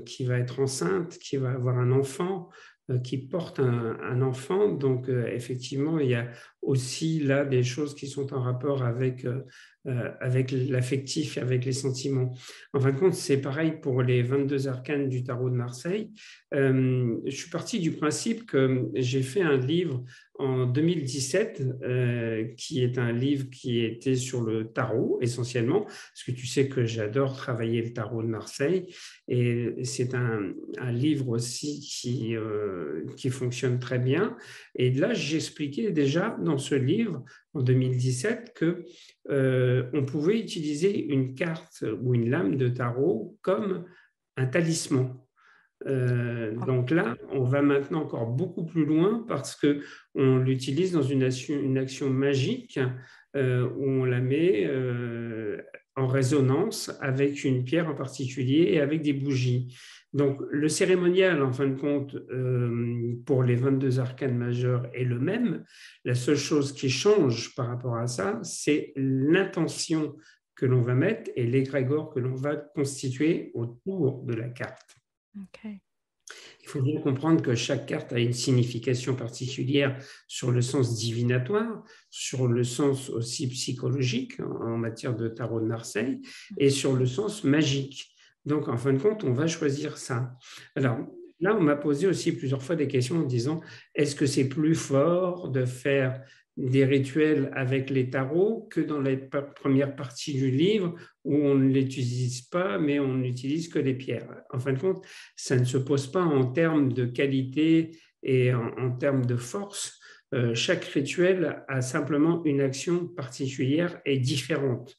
qui 0.06 0.24
va 0.24 0.40
être 0.40 0.62
enceinte, 0.62 1.18
qui 1.20 1.36
va 1.36 1.52
avoir 1.52 1.78
un 1.78 1.92
enfant. 1.92 2.50
Euh, 2.90 3.00
qui 3.00 3.18
porte 3.18 3.62
un, 3.62 4.22
enfant. 4.22 4.68
Donc, 4.68 5.08
euh, 5.08 5.26
effectivement, 5.28 6.00
il 6.00 6.10
y 6.10 6.16
a 6.16 6.28
aussi 6.64 7.20
là 7.20 7.46
des 7.46 7.64
choses 7.64 7.96
qui 7.96 8.08
sont 8.08 8.34
en 8.34 8.42
rapport 8.42 8.84
avec, 8.84 9.26
euh, 9.26 9.42
avec 10.20 10.52
l'affectif 10.52 11.38
et 11.38 11.42
avec 11.42 11.66
les 11.66 11.74
sentiments. 11.74 12.34
En 12.74 12.80
fin 12.80 12.92
de 12.92 13.00
compte, 13.00 13.14
c'est 13.14 13.42
pareil 13.42 13.74
pour 13.82 14.02
les 14.02 14.22
22 14.22 14.68
arcanes 14.68 15.10
du 15.10 15.24
tarot 15.24 15.50
de 15.50 15.56
Marseille. 15.56 16.12
je 16.52 17.30
suis 17.30 17.50
parti 17.50 17.80
du 17.80 17.92
principe 17.92 18.46
que 18.46 18.90
j'ai 18.96 19.24
fait 19.24 19.42
un 19.42 19.58
livre 19.58 20.04
en 20.40 20.66
2017, 20.66 21.62
euh, 21.84 22.46
qui 22.58 22.84
est 22.84 22.98
un 22.98 23.12
livre 23.12 23.50
qui 23.52 23.84
était 23.84 24.16
sur 24.16 24.42
le 24.42 24.68
tarot 24.68 25.20
essentiellement, 25.22 25.84
parce 25.84 26.24
que 26.26 26.32
tu 26.32 26.48
sais 26.48 26.68
que 26.68 26.86
j'adore 26.86 27.36
travailler 27.36 27.82
le 27.82 27.94
tarot 27.94 28.24
de 28.24 28.28
Marseille, 28.28 28.94
et 29.28 29.76
c'est 29.84 30.16
un, 30.16 30.54
livre 30.92 31.30
aussi 31.30 31.80
qui, 31.80 32.36
euh, 32.36 33.06
qui 33.16 33.30
fonctionne 33.30 33.80
très 33.80 34.00
bien. 34.00 34.36
Et 34.76 34.92
là, 34.92 35.14
j'expliquais 35.14 35.92
déjà 35.92 36.38
dans 36.42 36.53
ce 36.58 36.76
livre, 36.76 37.24
en 37.54 37.62
2017, 37.62 38.54
que 38.56 38.86
euh, 39.30 39.90
on 39.94 40.06
pouvait 40.06 40.40
utiliser 40.40 41.06
une 41.06 41.36
carte 41.36 41.84
ou 42.02 42.14
une 42.14 42.30
lame 42.30 42.56
de 42.56 42.68
tarot 42.68 43.38
comme 43.42 43.86
un 44.38 44.46
talisman. 44.46 45.16
Euh, 45.86 46.56
donc 46.66 46.92
là, 46.92 47.18
on 47.32 47.44
va 47.44 47.62
maintenant 47.62 48.04
encore 48.04 48.28
beaucoup 48.28 48.66
plus 48.66 48.86
loin 48.86 49.26
parce 49.28 49.56
que 49.56 49.82
on 50.16 50.38
l'utilise 50.38 50.94
dans 50.94 51.02
une 51.02 51.24
action, 51.24 52.10
magique 52.10 52.80
euh, 53.36 53.68
où 53.78 53.90
on 53.90 54.06
la 54.06 54.22
met 54.22 54.70
en 55.96 56.08
résonance 56.08 56.92
avec 57.02 57.44
une 57.44 57.64
pierre 57.64 57.90
en 57.90 57.96
particulier 57.96 58.70
et 58.72 58.80
avec 58.80 59.02
des 59.02 59.14
bougies. 59.14 59.76
Donc 60.14 60.40
le 60.52 60.70
cérémonial, 60.70 61.42
en 61.42 61.52
fin 61.52 61.68
de 61.68 61.80
compte, 61.80 62.16
pour 63.26 63.44
les 63.44 63.56
22 63.56 64.00
arcanes 64.00 64.38
majeures 64.38 64.88
est 64.94 65.06
le 65.06 65.20
même. 65.20 65.66
La 66.06 66.16
seule 66.16 66.38
chose 66.38 66.72
qui 66.72 66.90
change 66.90 67.56
par 67.56 67.68
rapport 67.68 67.96
à 67.96 68.08
ça, 68.08 68.40
c'est 68.44 68.94
l'intention 68.96 70.16
que 70.56 70.66
l'on 70.68 70.84
va 70.84 70.94
mettre 70.94 71.32
et 71.36 71.46
l'égrégore 71.46 72.14
que 72.14 72.20
l'on 72.20 72.36
va 72.36 72.56
constituer 72.56 73.52
autour 73.56 74.24
de 74.24 74.34
la 74.34 74.50
carte. 74.50 74.96
Il 76.62 76.70
faut 76.70 76.82
bien 76.82 77.02
comprendre 77.02 77.42
que 77.42 77.56
chaque 77.56 77.88
carte 77.88 78.14
a 78.14 78.20
une 78.20 78.34
signification 78.34 79.16
particulière 79.16 79.98
sur 80.28 80.52
le 80.52 80.62
sens 80.62 80.98
divinatoire, 80.98 81.84
sur 82.10 82.48
le 82.48 82.64
sens 82.64 83.10
aussi 83.10 83.48
psychologique 83.50 84.40
en 84.40 84.78
matière 84.78 85.16
de 85.16 85.28
tarot 85.28 85.60
de 85.60 85.66
Marseille 85.66 86.22
et 86.58 86.70
sur 86.70 86.94
le 86.94 87.06
sens 87.06 87.44
magique. 87.44 88.13
Donc, 88.46 88.68
en 88.68 88.78
fin 88.78 88.94
de 88.94 89.00
compte, 89.00 89.24
on 89.24 89.34
va 89.34 89.48
choisir 89.48 89.98
ça. 89.98 90.36
Alors, 90.76 91.00
là, 91.40 91.56
on 91.56 91.62
m'a 91.62 91.76
posé 91.76 92.08
aussi 92.08 92.34
plusieurs 92.34 92.62
fois 92.62 92.76
des 92.76 92.88
questions 92.88 93.18
en 93.18 93.24
disant, 93.24 93.62
est-ce 93.96 94.16
que 94.16 94.26
c'est 94.26 94.50
plus 94.50 94.76
fort 94.76 95.50
de 95.50 95.66
faire 95.66 96.22
des 96.56 96.86
rituels 96.86 97.52
avec 97.54 97.90
les 97.90 98.10
tarots 98.10 98.68
que 98.70 98.80
dans 98.80 99.02
la 99.02 99.16
première 99.16 99.96
partie 99.96 100.34
du 100.34 100.52
livre 100.52 100.96
où 101.24 101.36
on 101.36 101.56
ne 101.56 101.74
l'utilise 101.74 102.42
pas, 102.44 102.78
mais 102.78 103.00
on 103.00 103.16
n'utilise 103.16 103.70
que 103.70 103.80
les 103.80 103.96
pierres? 103.96 104.44
En 104.52 104.60
fin 104.60 104.74
de 104.74 104.80
compte, 104.80 105.06
ça 105.36 105.58
ne 105.58 105.66
se 105.66 105.78
pose 105.78 106.12
pas 106.12 106.24
en 106.24 106.46
termes 106.46 106.94
de 106.94 107.06
qualité 107.06 107.98
et 108.22 108.54
en, 108.54 108.92
termes 108.92 109.26
de 109.26 109.36
force. 109.36 110.00
Euh, 110.34 110.56
chaque 110.56 110.86
rituel 110.86 111.64
a 111.68 111.82
simplement 111.82 112.44
une 112.46 112.62
action 112.62 113.08
particulière 113.08 114.00
et 114.06 114.18
différente. 114.18 114.96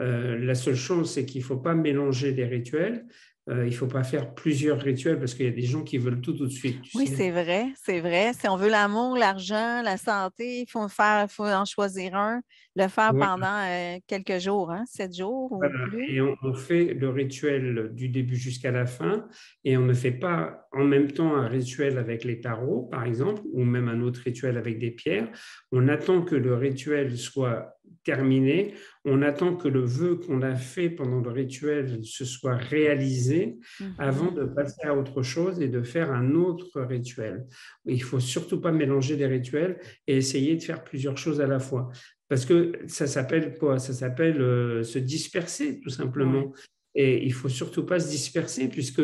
Euh, 0.00 0.38
la 0.38 0.54
seule 0.54 0.76
chose, 0.76 1.12
c'est 1.12 1.24
qu'il 1.26 1.40
ne 1.42 1.46
faut 1.46 1.58
pas 1.58 1.74
mélanger 1.74 2.32
les 2.32 2.46
rituels 2.46 3.04
euh, 3.50 3.66
il 3.66 3.70
ne 3.70 3.74
faut 3.74 3.86
pas 3.86 4.04
faire 4.04 4.34
plusieurs 4.34 4.78
rituels 4.80 5.18
parce 5.18 5.34
qu'il 5.34 5.46
y 5.46 5.48
a 5.48 5.52
des 5.52 5.62
gens 5.62 5.82
qui 5.82 5.98
veulent 5.98 6.20
tout 6.20 6.34
tout 6.34 6.46
de 6.46 6.52
suite. 6.52 6.78
Oui, 6.94 7.06
c'est 7.06 7.30
vrai, 7.30 7.66
c'est 7.82 8.00
vrai. 8.00 8.32
Si 8.38 8.46
on 8.48 8.56
veut 8.56 8.68
l'amour, 8.68 9.16
l'argent, 9.16 9.82
la 9.82 9.96
santé, 9.96 10.60
il 10.60 10.70
faut, 10.70 10.86
faire, 10.88 11.26
faut 11.28 11.46
en 11.46 11.64
choisir 11.64 12.14
un, 12.14 12.42
le 12.76 12.86
faire 12.86 13.12
pendant 13.12 13.64
euh, 13.66 13.96
quelques 14.06 14.38
jours, 14.38 14.70
hein, 14.70 14.84
sept 14.86 15.16
jours 15.16 15.50
ou 15.50 15.58
plus. 15.58 16.14
Et 16.14 16.20
on, 16.20 16.36
fait 16.54 16.94
le 16.94 17.08
rituel 17.08 17.90
du 17.92 18.08
début 18.08 18.36
jusqu'à 18.36 18.70
la 18.70 18.86
fin 18.86 19.26
et 19.64 19.76
on 19.76 19.86
ne 19.86 19.94
fait 19.94 20.12
pas 20.12 20.68
en 20.72 20.84
même 20.84 21.10
temps 21.10 21.34
un 21.34 21.48
rituel 21.48 21.96
avec 21.98 22.24
les 22.24 22.40
tarots, 22.40 22.88
par 22.90 23.04
exemple, 23.04 23.42
ou 23.52 23.64
même 23.64 23.88
un 23.88 24.02
autre 24.02 24.20
rituel 24.24 24.58
avec 24.58 24.78
des 24.78 24.90
pierres. 24.90 25.28
On 25.72 25.88
attend 25.88 26.22
que 26.22 26.36
le 26.36 26.54
rituel 26.54 27.16
soit 27.16 27.79
terminé. 28.04 28.74
On 29.04 29.22
attend 29.22 29.56
que 29.56 29.68
le 29.68 29.80
vœu 29.80 30.16
qu'on 30.16 30.42
a 30.42 30.56
fait 30.56 30.90
pendant 30.90 31.20
le 31.20 31.30
rituel 31.30 32.00
se 32.02 32.24
soit 32.24 32.56
réalisé 32.56 33.58
mhm. 33.80 33.94
avant 33.98 34.30
de 34.32 34.44
passer 34.44 34.82
à 34.84 34.94
autre 34.94 35.22
chose 35.22 35.60
et 35.60 35.68
de 35.68 35.82
faire 35.82 36.10
un 36.12 36.34
autre 36.34 36.80
rituel. 36.82 37.46
Il 37.86 38.02
faut 38.02 38.20
surtout 38.20 38.60
pas 38.60 38.72
mélanger 38.72 39.16
les 39.16 39.26
rituels 39.26 39.78
et 40.06 40.16
essayer 40.16 40.56
de 40.56 40.62
faire 40.62 40.84
plusieurs 40.84 41.18
choses 41.18 41.40
à 41.40 41.46
la 41.46 41.58
fois. 41.58 41.90
Parce 42.28 42.46
que 42.46 42.72
ça 42.86 43.06
s'appelle 43.06 43.58
quoi? 43.58 43.78
Ça 43.78 43.92
s'appelle 43.92 44.40
euh, 44.40 44.84
se 44.84 45.00
disperser, 45.00 45.80
tout 45.80 45.90
simplement. 45.90 46.52
Et 46.94 47.24
il 47.24 47.32
faut 47.32 47.48
surtout 47.48 47.84
pas 47.84 48.00
se 48.00 48.08
disperser, 48.08 48.68
puisque, 48.68 49.02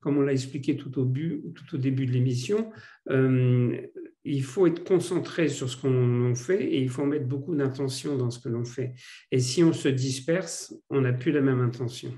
comme 0.00 0.18
on 0.18 0.22
l'a 0.22 0.32
expliqué 0.32 0.76
tout 0.76 0.98
au, 0.98 1.04
tout 1.04 1.74
au 1.74 1.78
début 1.78 2.06
de 2.06 2.12
l'émission, 2.12 2.70
euh, 3.10 3.80
il 4.28 4.42
faut 4.42 4.66
être 4.66 4.84
concentré 4.84 5.48
sur 5.48 5.68
ce 5.68 5.76
qu'on 5.76 6.34
fait 6.34 6.62
et 6.62 6.80
il 6.80 6.90
faut 6.90 7.04
mettre 7.04 7.26
beaucoup 7.26 7.54
d'intention 7.54 8.16
dans 8.16 8.30
ce 8.30 8.38
que 8.38 8.48
l'on 8.48 8.64
fait. 8.64 8.94
Et 9.30 9.40
si 9.40 9.64
on 9.64 9.72
se 9.72 9.88
disperse, 9.88 10.74
on 10.90 11.00
n'a 11.00 11.12
plus 11.12 11.32
la 11.32 11.40
même 11.40 11.60
intention. 11.60 12.12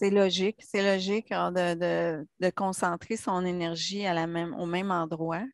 C'est 0.00 0.08
logique, 0.08 0.56
c'est 0.60 0.82
logique 0.82 1.30
hein, 1.30 1.52
de, 1.52 2.50
concentrer 2.52 3.18
son 3.18 3.44
énergie 3.44 4.06
à 4.06 4.14
la 4.14 4.26
même, 4.26 4.54
au 4.54 4.64
même 4.64 4.90
endroit. 4.90 5.44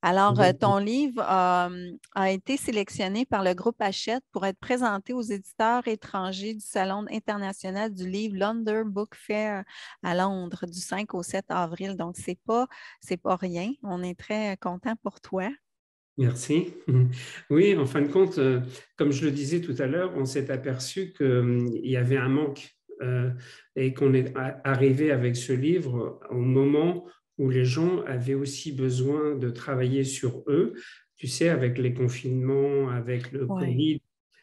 Alors, 0.00 0.40
euh, 0.40 0.54
ton 0.58 0.78
livre 0.78 1.20
hum, 1.20 1.98
a 2.14 2.30
été 2.30 2.56
sélectionné 2.56 3.26
par 3.26 3.44
le 3.44 3.52
groupe 3.52 3.76
Hachette 3.82 4.24
pour 4.32 4.46
être 4.46 4.58
présenté 4.58 5.12
aux 5.12 5.20
éditeurs 5.20 5.86
étrangers 5.86 6.54
du 6.54 6.64
Salon 6.64 7.04
international 7.10 7.92
du 7.92 8.08
livre 8.08 8.34
London 8.38 8.84
Book 8.86 9.14
Fair 9.14 9.62
à 10.02 10.14
Londres 10.14 10.64
du 10.64 10.80
5 10.80 11.12
au 11.12 11.22
7 11.22 11.44
avril. 11.50 11.94
Donc, 11.94 12.16
ce 12.16 12.30
n'est 12.30 12.38
pas, 12.46 12.68
pas 13.22 13.36
rien. 13.36 13.72
On 13.82 14.02
est 14.02 14.18
très 14.18 14.56
content 14.56 14.94
pour 15.02 15.20
toi. 15.20 15.50
Merci. 16.16 16.72
Oui, 17.50 17.76
en 17.76 17.84
fin 17.84 18.00
de 18.00 18.08
compte, 18.08 18.38
euh, 18.38 18.62
comme 18.96 19.12
je 19.12 19.26
le 19.26 19.32
disais 19.32 19.60
tout 19.60 19.74
à 19.78 19.86
l'heure, 19.86 20.14
on 20.16 20.24
s'est 20.24 20.50
aperçu 20.50 21.12
qu'il 21.12 21.80
y 21.84 21.98
avait 21.98 22.16
un 22.16 22.30
manque 22.30 22.74
et 23.76 23.94
qu'on 23.94 24.14
est 24.14 24.32
arrivé 24.64 25.10
avec 25.10 25.36
ce 25.36 25.52
livre 25.52 26.20
au 26.30 26.40
moment 26.40 27.06
où 27.38 27.50
les 27.50 27.64
gens 27.64 28.02
avaient 28.02 28.34
aussi 28.34 28.72
besoin 28.72 29.34
de 29.34 29.50
travailler 29.50 30.04
sur 30.04 30.44
eux. 30.46 30.74
Tu 31.16 31.26
sais, 31.26 31.48
avec 31.48 31.78
les 31.78 31.94
confinements, 31.94 32.88
avec 32.90 33.32
le 33.32 33.46
Covid, 33.46 34.00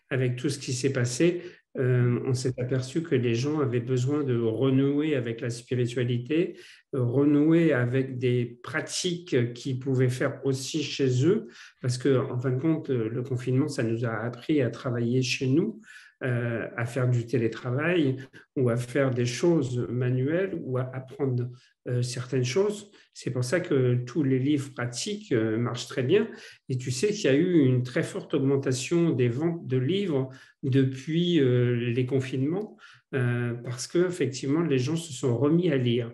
avec 0.10 0.36
tout 0.36 0.50
ce 0.50 0.60
qui 0.60 0.74
s'est 0.74 0.94
passé, 0.94 1.42
euh, 1.78 2.20
on 2.26 2.34
s'est 2.34 2.60
aperçu 2.60 3.04
que 3.04 3.16
les 3.16 3.36
gens 3.36 3.60
avaient 3.60 3.80
besoin 3.80 4.24
de 4.24 4.38
renouer 4.38 5.16
avec 5.16 5.40
la 5.40 5.52
spiritualité, 5.52 6.58
renouer 6.94 7.74
avec 7.74 8.18
des 8.18 8.60
pratiques 8.64 9.54
qu'ils 9.54 9.80
pouvaient 9.80 10.10
faire 10.10 10.42
aussi 10.46 10.82
chez 10.82 11.26
eux, 11.26 11.48
parce 11.82 11.98
que 11.98 12.18
en 12.18 12.40
fin 12.40 12.52
de 12.52 12.60
compte, 12.60 12.90
le 12.90 13.22
confinement, 13.22 13.68
ça 13.68 13.84
nous 13.84 14.04
a 14.04 14.12
appris 14.12 14.62
à 14.62 14.72
travailler 14.72 15.22
chez 15.22 15.48
nous, 15.48 15.80
euh, 16.22 16.68
à 16.76 16.86
faire 16.86 17.10
du 17.10 17.26
télétravail 17.26 18.18
ou 18.58 18.70
à 18.70 18.76
faire 18.76 19.10
des 19.12 19.26
choses 19.26 19.88
manuelles 19.90 20.60
ou 20.66 20.78
à 20.78 20.82
apprendre 20.94 21.50
euh, 21.88 22.02
certaines 22.02 22.44
choses. 22.44 22.92
C'est 23.14 23.32
pour 23.32 23.46
ça 23.46 23.62
que 23.62 23.96
tous 24.06 24.24
les 24.24 24.38
livres 24.38 24.74
pratiques 24.74 25.32
euh, 25.32 25.58
marchent 25.58 25.88
très 25.88 26.04
bien. 26.04 26.28
Et 26.68 26.78
tu 26.78 26.92
sais 26.92 27.14
qu'il 27.14 27.24
y 27.24 27.28
a 27.30 27.36
eu 27.36 27.60
une 27.60 27.84
très 27.84 28.04
forte 28.04 28.34
augmentation 28.34 29.12
des 29.12 29.30
ventes 29.30 29.66
de 29.66 29.78
livres 29.78 30.28
depuis 30.62 31.40
les 31.40 32.06
confinements 32.06 32.76
parce 33.12 33.88
que 33.88 34.06
effectivement 34.06 34.62
les 34.62 34.78
gens 34.78 34.98
se 34.98 35.14
sont 35.14 35.38
remis 35.38 35.72
à 35.72 35.78
lire. 35.78 36.12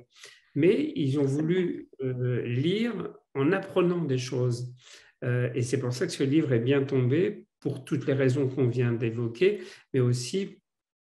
Mais 0.54 0.94
ils 0.96 1.20
ont 1.20 1.26
voulu 1.26 1.89
lire 2.00 3.12
en 3.34 3.52
apprenant 3.52 4.06
des 4.06 4.20
choses. 4.20 4.72
et 5.24 5.63
c'est 5.63 5.80
pour 5.80 5.94
ça 5.94 6.06
que 6.06 6.13
ce 6.13 6.24
livre 6.24 6.54
est 6.54 6.60
bien 6.60 6.84
tombé 6.84 7.44
pour 7.65 7.84
toutes 7.84 8.06
les 8.06 8.13
raisons 8.13 8.47
qu'on 8.47 8.67
vient 8.67 8.93
d'évoquer, 8.93 9.63
mais 9.91 9.99
aussi 9.99 10.62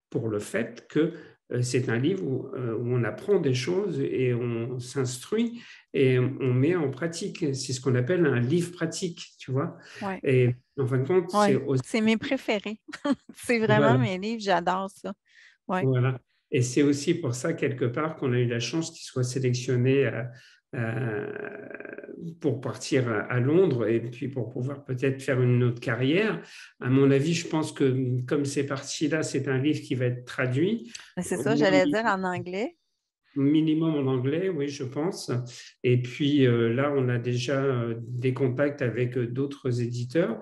pour 0.08 0.28
le 0.28 0.38
fait 0.38 0.86
que 0.88 1.12
c'est 1.62 1.88
un 1.88 1.98
livre 1.98 2.22
où, 2.24 2.48
on 2.54 3.02
apprend 3.02 3.40
des 3.40 3.54
choses 3.54 3.98
et 3.98 4.32
on 4.32 4.78
s'instruit 4.78 5.60
et 5.92 6.20
on 6.20 6.54
met 6.54 6.76
en 6.76 6.90
pratique. 6.90 7.38
C'est 7.56 7.72
ce 7.72 7.80
qu'on 7.80 7.96
appelle 7.96 8.24
un 8.24 8.38
livre 8.38 8.70
pratique, 8.70 9.32
tu 9.36 9.50
vois? 9.50 9.76
Et 10.22 10.54
en 10.78 10.86
fin 10.86 10.98
de 10.98 11.08
compte, 11.08 11.32
c'est 11.84 12.00
mes 12.00 12.16
préférés. 12.16 12.80
c'est 13.34 13.58
vraiment 13.58 13.98
mes 13.98 14.16
livres, 14.16 14.40
j'adore 14.40 14.88
ça. 14.90 15.12
Voilà. 15.66 16.20
Et 16.52 16.62
c'est 16.62 16.82
aussi 16.82 17.14
pour 17.14 17.34
ça, 17.34 17.52
quelque 17.52 17.86
part, 17.86 18.14
qu'on 18.14 18.32
a 18.32 18.38
eu 18.38 18.46
la 18.46 18.60
chance 18.60 18.92
qu'il 18.92 19.04
soit 19.04 19.24
sélectionné 19.24 20.08
pour 22.40 22.60
partir 22.60 23.08
à, 23.08 23.40
Londres 23.40 23.86
et 23.86 24.00
puis 24.00 24.28
pour 24.28 24.50
pouvoir 24.50 24.84
peut-être 24.84 25.22
faire 25.22 25.40
une 25.40 25.62
autre 25.62 25.80
carrière. 25.80 26.40
À 26.80 26.88
mon 26.88 27.10
avis, 27.10 27.34
je 27.34 27.46
pense 27.46 27.72
que 27.72 28.20
comme 28.26 28.44
c'est 28.44 28.66
parti 28.66 29.08
là, 29.08 29.22
c'est 29.22 29.48
un 29.48 29.58
livre 29.58 29.80
qui 29.80 29.94
va 29.94 30.06
être 30.06 30.24
traduit. 30.24 30.92
C'est 31.20 31.36
ça, 31.36 31.56
j'allais 31.56 31.84
dire 31.84 32.04
en 32.04 32.22
anglais. 32.24 32.76
Minimum 33.36 33.96
en 33.96 34.12
anglais, 34.12 34.48
oui, 34.48 34.68
je 34.68 34.84
pense. 34.84 35.32
Et 35.82 36.00
puis 36.00 36.46
euh, 36.46 36.72
là, 36.72 36.92
on 36.96 37.08
a 37.08 37.18
déjà 37.18 37.62
euh, 37.62 37.94
des 37.98 38.32
contacts 38.32 38.80
avec 38.80 39.16
euh, 39.16 39.26
d'autres 39.26 39.82
éditeurs. 39.82 40.40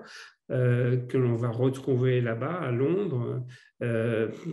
Que 0.53 1.17
l'on 1.17 1.35
va 1.35 1.49
retrouver 1.49 2.21
là-bas 2.21 2.53
à 2.53 2.71
Londres 2.71 3.43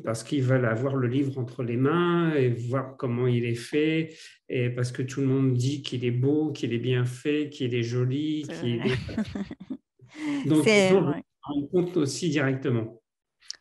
parce 0.04 0.24
qu'ils 0.24 0.42
veulent 0.42 0.64
avoir 0.64 0.96
le 0.96 1.08
livre 1.08 1.38
entre 1.38 1.62
les 1.62 1.76
mains 1.76 2.32
et 2.34 2.48
voir 2.48 2.96
comment 2.96 3.26
il 3.26 3.44
est 3.44 3.54
fait 3.54 4.14
et 4.48 4.70
parce 4.70 4.92
que 4.92 5.02
tout 5.02 5.20
le 5.20 5.26
monde 5.26 5.54
dit 5.54 5.82
qu'il 5.82 6.04
est 6.04 6.10
beau, 6.10 6.50
qu'il 6.52 6.72
est 6.72 6.78
bien 6.78 7.04
fait, 7.04 7.48
qu'il 7.50 7.74
est 7.74 7.82
joli, 7.82 8.46
qu'il 8.60 8.76
est... 8.76 10.48
Donc, 10.48 10.66
on 10.66 11.12
rend 11.42 11.66
compte 11.70 11.96
aussi 11.96 12.30
directement. 12.30 12.99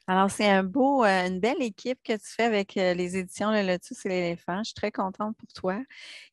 Alors, 0.10 0.32
c'est 0.32 0.50
un 0.50 0.64
beau, 0.64 1.04
euh, 1.06 1.28
une 1.28 1.40
belle 1.40 1.62
équipe 1.62 2.00
que 2.04 2.14
tu 2.14 2.26
fais 2.26 2.46
avec 2.46 2.78
euh, 2.78 2.96
les 2.96 3.16
éditions 3.16 3.52
Le 3.52 3.62
Lotus 3.62 4.08
et 4.08 4.10
l'éléphant. 4.10 4.58
Je 4.64 4.70
suis 4.70 4.74
très 4.74 4.92
contente 4.92 5.38
pour 5.38 5.54
toi. 5.54 5.80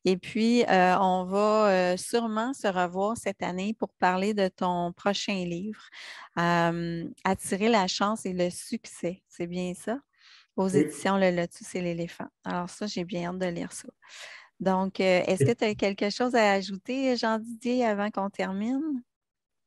Et 0.03 0.17
puis, 0.17 0.63
euh, 0.63 0.97
on 0.97 1.25
va 1.25 1.95
sûrement 1.95 2.55
se 2.55 2.65
revoir 2.65 3.15
cette 3.17 3.43
année 3.43 3.75
pour 3.75 3.89
parler 3.99 4.33
de 4.33 4.47
ton 4.47 4.93
prochain 4.93 5.45
livre, 5.45 5.83
Attirer 7.23 7.69
la 7.69 7.85
chance 7.85 8.25
et 8.25 8.33
le 8.33 8.49
succès. 8.49 9.21
C'est 9.27 9.45
bien 9.45 9.75
ça? 9.75 9.99
Aux 10.55 10.69
éditions 10.69 11.17
Le 11.17 11.29
Lotus 11.29 11.75
et 11.75 11.81
l'éléphant. 11.81 12.27
Alors, 12.45 12.71
ça, 12.71 12.87
j'ai 12.87 13.05
bien 13.05 13.29
hâte 13.29 13.37
de 13.37 13.45
lire 13.45 13.73
ça. 13.73 13.89
Donc, 14.59 14.99
est-ce 14.99 15.45
que 15.45 15.53
tu 15.53 15.65
as 15.65 15.75
quelque 15.75 16.09
chose 16.09 16.33
à 16.33 16.53
ajouter, 16.53 17.15
Jean-Didier, 17.15 17.85
avant 17.85 18.09
qu'on 18.09 18.31
termine? 18.31 19.03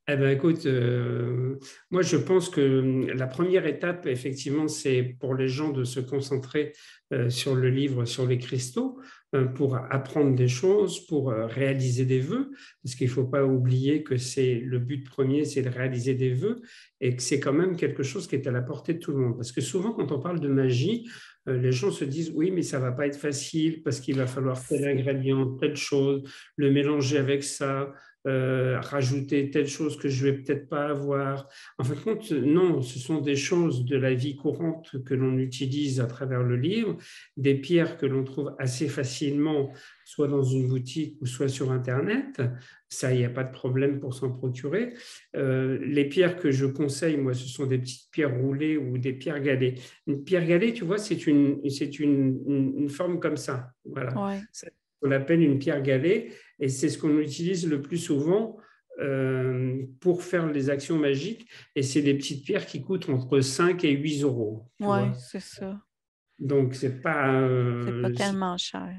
Eh 0.07 0.15
ben, 0.15 0.29
écoute, 0.29 0.65
euh, 0.65 1.59
moi 1.91 2.01
je 2.01 2.17
pense 2.17 2.49
que 2.49 3.05
la 3.13 3.27
première 3.27 3.67
étape, 3.67 4.07
effectivement, 4.07 4.67
c'est 4.67 5.15
pour 5.19 5.35
les 5.35 5.47
gens 5.47 5.69
de 5.69 5.83
se 5.83 5.99
concentrer 5.99 6.73
euh, 7.13 7.29
sur 7.29 7.55
le 7.55 7.69
livre 7.69 8.05
sur 8.05 8.25
les 8.25 8.39
cristaux 8.39 8.99
euh, 9.35 9.45
pour 9.45 9.75
apprendre 9.75 10.35
des 10.35 10.47
choses, 10.47 11.05
pour 11.05 11.29
réaliser 11.29 12.05
des 12.05 12.19
vœux, 12.19 12.49
parce 12.83 12.95
qu'il 12.95 13.07
ne 13.07 13.11
faut 13.11 13.27
pas 13.27 13.45
oublier 13.45 14.01
que 14.01 14.17
c'est 14.17 14.55
le 14.55 14.79
but 14.79 15.07
premier, 15.07 15.45
c'est 15.45 15.61
de 15.61 15.69
réaliser 15.69 16.15
des 16.15 16.33
vœux, 16.33 16.61
et 16.99 17.15
que 17.15 17.21
c'est 17.21 17.39
quand 17.39 17.53
même 17.53 17.75
quelque 17.75 18.01
chose 18.01 18.27
qui 18.27 18.35
est 18.35 18.47
à 18.47 18.51
la 18.51 18.63
portée 18.63 18.95
de 18.95 18.99
tout 18.99 19.11
le 19.11 19.19
monde. 19.19 19.37
Parce 19.37 19.51
que 19.51 19.61
souvent, 19.61 19.91
quand 19.93 20.11
on 20.11 20.19
parle 20.19 20.39
de 20.39 20.47
magie, 20.47 21.07
les 21.45 21.71
gens 21.71 21.91
se 21.91 22.05
disent 22.05 22.31
oui, 22.35 22.51
mais 22.51 22.63
ça 22.63 22.79
va 22.79 22.91
pas 22.91 23.07
être 23.07 23.17
facile 23.17 23.81
parce 23.83 23.99
qu'il 23.99 24.15
va 24.15 24.27
falloir 24.27 24.63
tel 24.67 24.85
ingrédient, 24.85 25.55
telle 25.57 25.75
chose, 25.75 26.23
le 26.55 26.71
mélanger 26.71 27.17
avec 27.17 27.43
ça, 27.43 27.93
euh, 28.27 28.79
rajouter 28.79 29.49
telle 29.49 29.67
chose 29.67 29.97
que 29.97 30.07
je 30.07 30.25
vais 30.25 30.33
peut-être 30.33 30.69
pas 30.69 30.89
avoir. 30.89 31.49
En 31.79 31.83
fin 31.83 31.95
de 31.95 31.99
compte, 31.99 32.31
non, 32.31 32.81
ce 32.81 32.99
sont 32.99 33.19
des 33.19 33.35
choses 33.35 33.83
de 33.83 33.97
la 33.97 34.13
vie 34.13 34.35
courante 34.35 35.03
que 35.03 35.15
l'on 35.15 35.39
utilise 35.39 35.99
à 35.99 36.05
travers 36.05 36.43
le 36.43 36.55
livre, 36.55 36.97
des 37.35 37.55
pierres 37.55 37.97
que 37.97 38.05
l'on 38.05 38.23
trouve 38.23 38.53
assez 38.59 38.87
facilement, 38.87 39.71
soit 40.05 40.27
dans 40.27 40.43
une 40.43 40.67
boutique 40.67 41.17
ou 41.21 41.25
soit 41.25 41.47
sur 41.47 41.71
Internet. 41.71 42.41
Ça, 42.89 43.11
il 43.13 43.19
n'y 43.19 43.25
a 43.25 43.29
pas 43.29 43.45
de 43.45 43.51
problème 43.51 43.99
pour 43.99 44.13
s'en 44.13 44.29
procurer. 44.29 44.93
Euh, 45.35 45.79
les 45.81 46.05
pierres 46.05 46.35
que 46.35 46.51
je 46.51 46.65
conseille, 46.65 47.17
moi, 47.17 47.33
ce 47.33 47.47
sont 47.47 47.65
des 47.65 47.79
petites 47.79 48.11
pierres 48.11 48.37
roulées 48.37 48.77
ou 48.77 48.97
des 48.97 49.13
pierres 49.13 49.41
galées. 49.41 49.75
Une 50.05 50.23
pierre 50.23 50.45
galée, 50.45 50.73
tu 50.73 50.83
vois, 50.83 50.97
c'est 50.97 51.25
une, 51.25 51.59
c'est 51.69 51.99
une, 51.99 52.39
une, 52.77 52.89
forme 52.89 53.19
comme 53.19 53.37
ça. 53.37 53.71
Voilà. 53.85 54.13
On 55.01 55.09
appelle 55.09 55.41
une 55.41 55.57
pierre 55.57 55.81
galée 55.81 56.31
et 56.61 56.69
c'est 56.69 56.89
ce 56.89 56.97
qu'on 56.97 57.17
utilise 57.17 57.67
le 57.67 57.81
plus 57.81 57.97
souvent 57.97 58.57
euh, 58.99 59.83
pour 59.99 60.23
faire 60.23 60.47
les 60.47 60.69
actions 60.69 60.97
magiques. 60.97 61.49
Et 61.75 61.81
c'est 61.81 62.01
des 62.01 62.13
petites 62.13 62.45
pierres 62.45 62.65
qui 62.65 62.81
coûtent 62.81 63.09
entre 63.09 63.39
5 63.41 63.83
et 63.83 63.91
8 63.91 64.21
euros. 64.21 64.69
Oui, 64.79 64.99
c'est 65.17 65.41
ça. 65.41 65.81
Donc, 66.37 66.75
c'est 66.75 67.01
pas. 67.01 67.33
Euh, 67.33 68.03
pas 68.03 68.11
tellement 68.11 68.57
cher. 68.57 68.93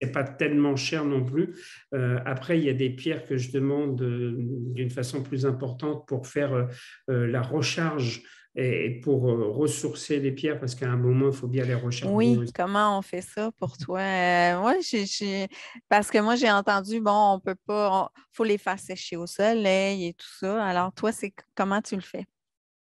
C'est 0.00 0.12
pas 0.12 0.24
tellement 0.24 0.76
cher 0.76 1.04
non 1.04 1.24
plus. 1.24 1.54
Euh, 1.94 2.18
après, 2.24 2.58
il 2.58 2.64
y 2.64 2.70
a 2.70 2.74
des 2.74 2.90
pierres 2.90 3.26
que 3.26 3.36
je 3.36 3.50
demande 3.50 4.00
d'une 4.00 4.90
façon 4.90 5.22
plus 5.22 5.44
importante 5.44 6.06
pour 6.08 6.26
faire 6.26 6.68
la 7.08 7.42
recharge 7.42 8.22
et 8.56 9.00
pour 9.00 9.30
euh, 9.30 9.48
ressourcer 9.48 10.18
les 10.18 10.32
pierres, 10.32 10.58
parce 10.58 10.74
qu'à 10.74 10.90
un 10.90 10.96
moment, 10.96 11.28
il 11.28 11.32
faut 11.32 11.46
bien 11.46 11.64
les 11.64 11.74
rechercher. 11.74 12.12
Oui, 12.12 12.50
comment 12.52 12.98
on 12.98 13.02
fait 13.02 13.20
ça 13.20 13.50
pour 13.58 13.78
toi? 13.78 14.00
Euh, 14.00 14.72
parce 15.88 16.10
que 16.10 16.18
moi, 16.18 16.34
j'ai 16.34 16.50
entendu, 16.50 17.00
bon, 17.00 17.34
on 17.34 17.40
peut 17.40 17.54
pas, 17.66 18.10
il 18.16 18.36
faut 18.36 18.44
les 18.44 18.58
faire 18.58 18.78
sécher 18.78 19.16
au 19.16 19.26
soleil 19.26 20.08
et 20.08 20.14
tout 20.14 20.26
ça. 20.40 20.64
Alors, 20.64 20.92
toi, 20.92 21.12
c'est 21.12 21.32
comment 21.54 21.80
tu 21.80 21.94
le 21.94 22.00
fais? 22.00 22.26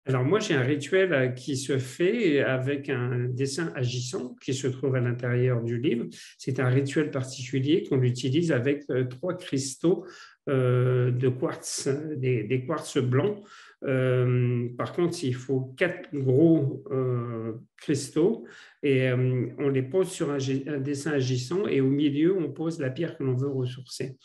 Alors 0.06 0.26
moi, 0.26 0.42
j'ai 0.42 0.54
un 0.54 0.64
rituel 0.64 1.14
euh, 1.14 1.28
qui 1.30 1.56
se 1.56 1.78
fait 1.78 2.42
avec 2.42 2.90
un 2.90 3.30
dessin 3.30 3.72
agissant 3.74 4.36
qui 4.42 4.54
se 4.54 4.68
trouve 4.68 4.96
à 4.96 5.00
l'intérieur 5.00 5.64
du 5.64 5.80
livre. 5.80 6.08
C'est 6.38 6.60
un 6.60 6.68
rituel 6.68 7.10
particulier 7.10 7.84
qu'on 7.88 8.02
utilise 8.04 8.52
avec 8.52 8.84
trois 9.10 9.38
cristaux 9.38 10.06
de 10.46 11.30
quartz, 11.30 11.88
des, 12.18 12.44
des 12.44 12.66
quartz 12.66 12.98
blancs 12.98 13.48
euh, 13.86 14.70
par 14.78 14.94
contre, 14.94 15.24
il 15.24 15.36
faut 15.36 15.74
quatre 15.78 16.10
gros 16.14 16.84
euh, 16.92 17.54
cristaux 17.78 18.46
et 18.82 19.10
euh, 19.10 19.48
on 19.58 19.70
les 19.70 19.84
pose 19.84 20.10
sur 20.10 20.32
un, 20.32 20.38
dessin 20.80 21.12
agissant 21.12 21.68
et 21.68 21.82
au 21.82 21.90
milieu, 21.90 22.38
on 22.38 22.52
pose 22.52 22.80
la 22.80 22.90
pierre 22.90 23.18
que 23.18 23.24
l'on 23.24 23.36
veut 23.36 23.50
ressourcer. 23.50 24.18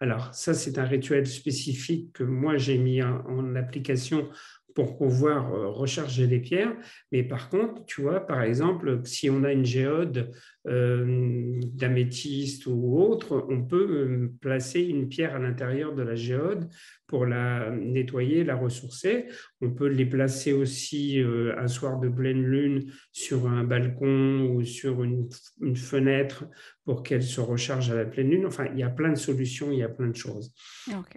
Alors, 0.00 0.34
ça, 0.34 0.54
c'est 0.54 0.78
un 0.78 0.84
rituel 0.84 1.26
spécifique 1.26 2.12
que 2.12 2.24
moi, 2.24 2.56
j'ai 2.56 2.78
mis 2.78 3.02
en 3.02 3.54
application 3.56 4.28
pour 4.74 4.98
pouvoir 4.98 5.50
recharger 5.74 6.26
les 6.26 6.38
pierres. 6.38 6.76
Mais 7.10 7.22
par 7.22 7.48
contre, 7.48 7.86
tu 7.86 8.02
vois, 8.02 8.20
par 8.20 8.42
exemple, 8.42 9.00
si 9.04 9.30
on 9.30 9.42
a 9.42 9.52
une 9.52 9.64
géode 9.64 10.30
d'améthyste 10.66 12.66
ou 12.66 12.98
autre, 12.98 13.46
on 13.48 13.62
peut 13.62 13.88
euh, 13.88 14.32
placer 14.40 14.80
une 14.80 15.08
pierre 15.08 15.36
à 15.36 15.38
l'intérieur 15.38 15.94
de 15.94 16.02
la 16.02 16.16
géode 16.16 16.68
pour 17.06 17.24
la 17.24 17.70
nettoyer, 17.70 18.42
la 18.42 18.56
ressourcer. 18.56 19.26
On 19.60 19.70
peut 19.70 19.86
les 19.86 20.06
placer 20.06 20.52
aussi 20.52 21.22
un 21.56 21.68
soir 21.68 22.00
de 22.00 22.08
pleine 22.08 22.42
lune 22.42 22.90
sur 23.12 23.46
un 23.46 23.62
balcon 23.62 24.50
ou 24.50 24.64
sur 24.64 25.04
une, 25.04 25.28
une 25.60 25.76
fenêtre 25.76 26.46
pour 26.84 27.04
qu'elle 27.04 27.22
se 27.22 27.40
recharge 27.40 27.92
à 27.92 27.94
la 27.94 28.06
pleine 28.06 28.30
lune. 28.30 28.46
Enfin, 28.46 28.66
il 28.72 28.80
y 28.80 28.82
a 28.82 28.90
plein 28.90 29.10
de 29.10 29.18
solutions, 29.18 29.70
il 29.70 29.78
y 29.78 29.84
a 29.84 29.88
plein 29.88 30.08
de 30.08 30.16
choses. 30.16 30.52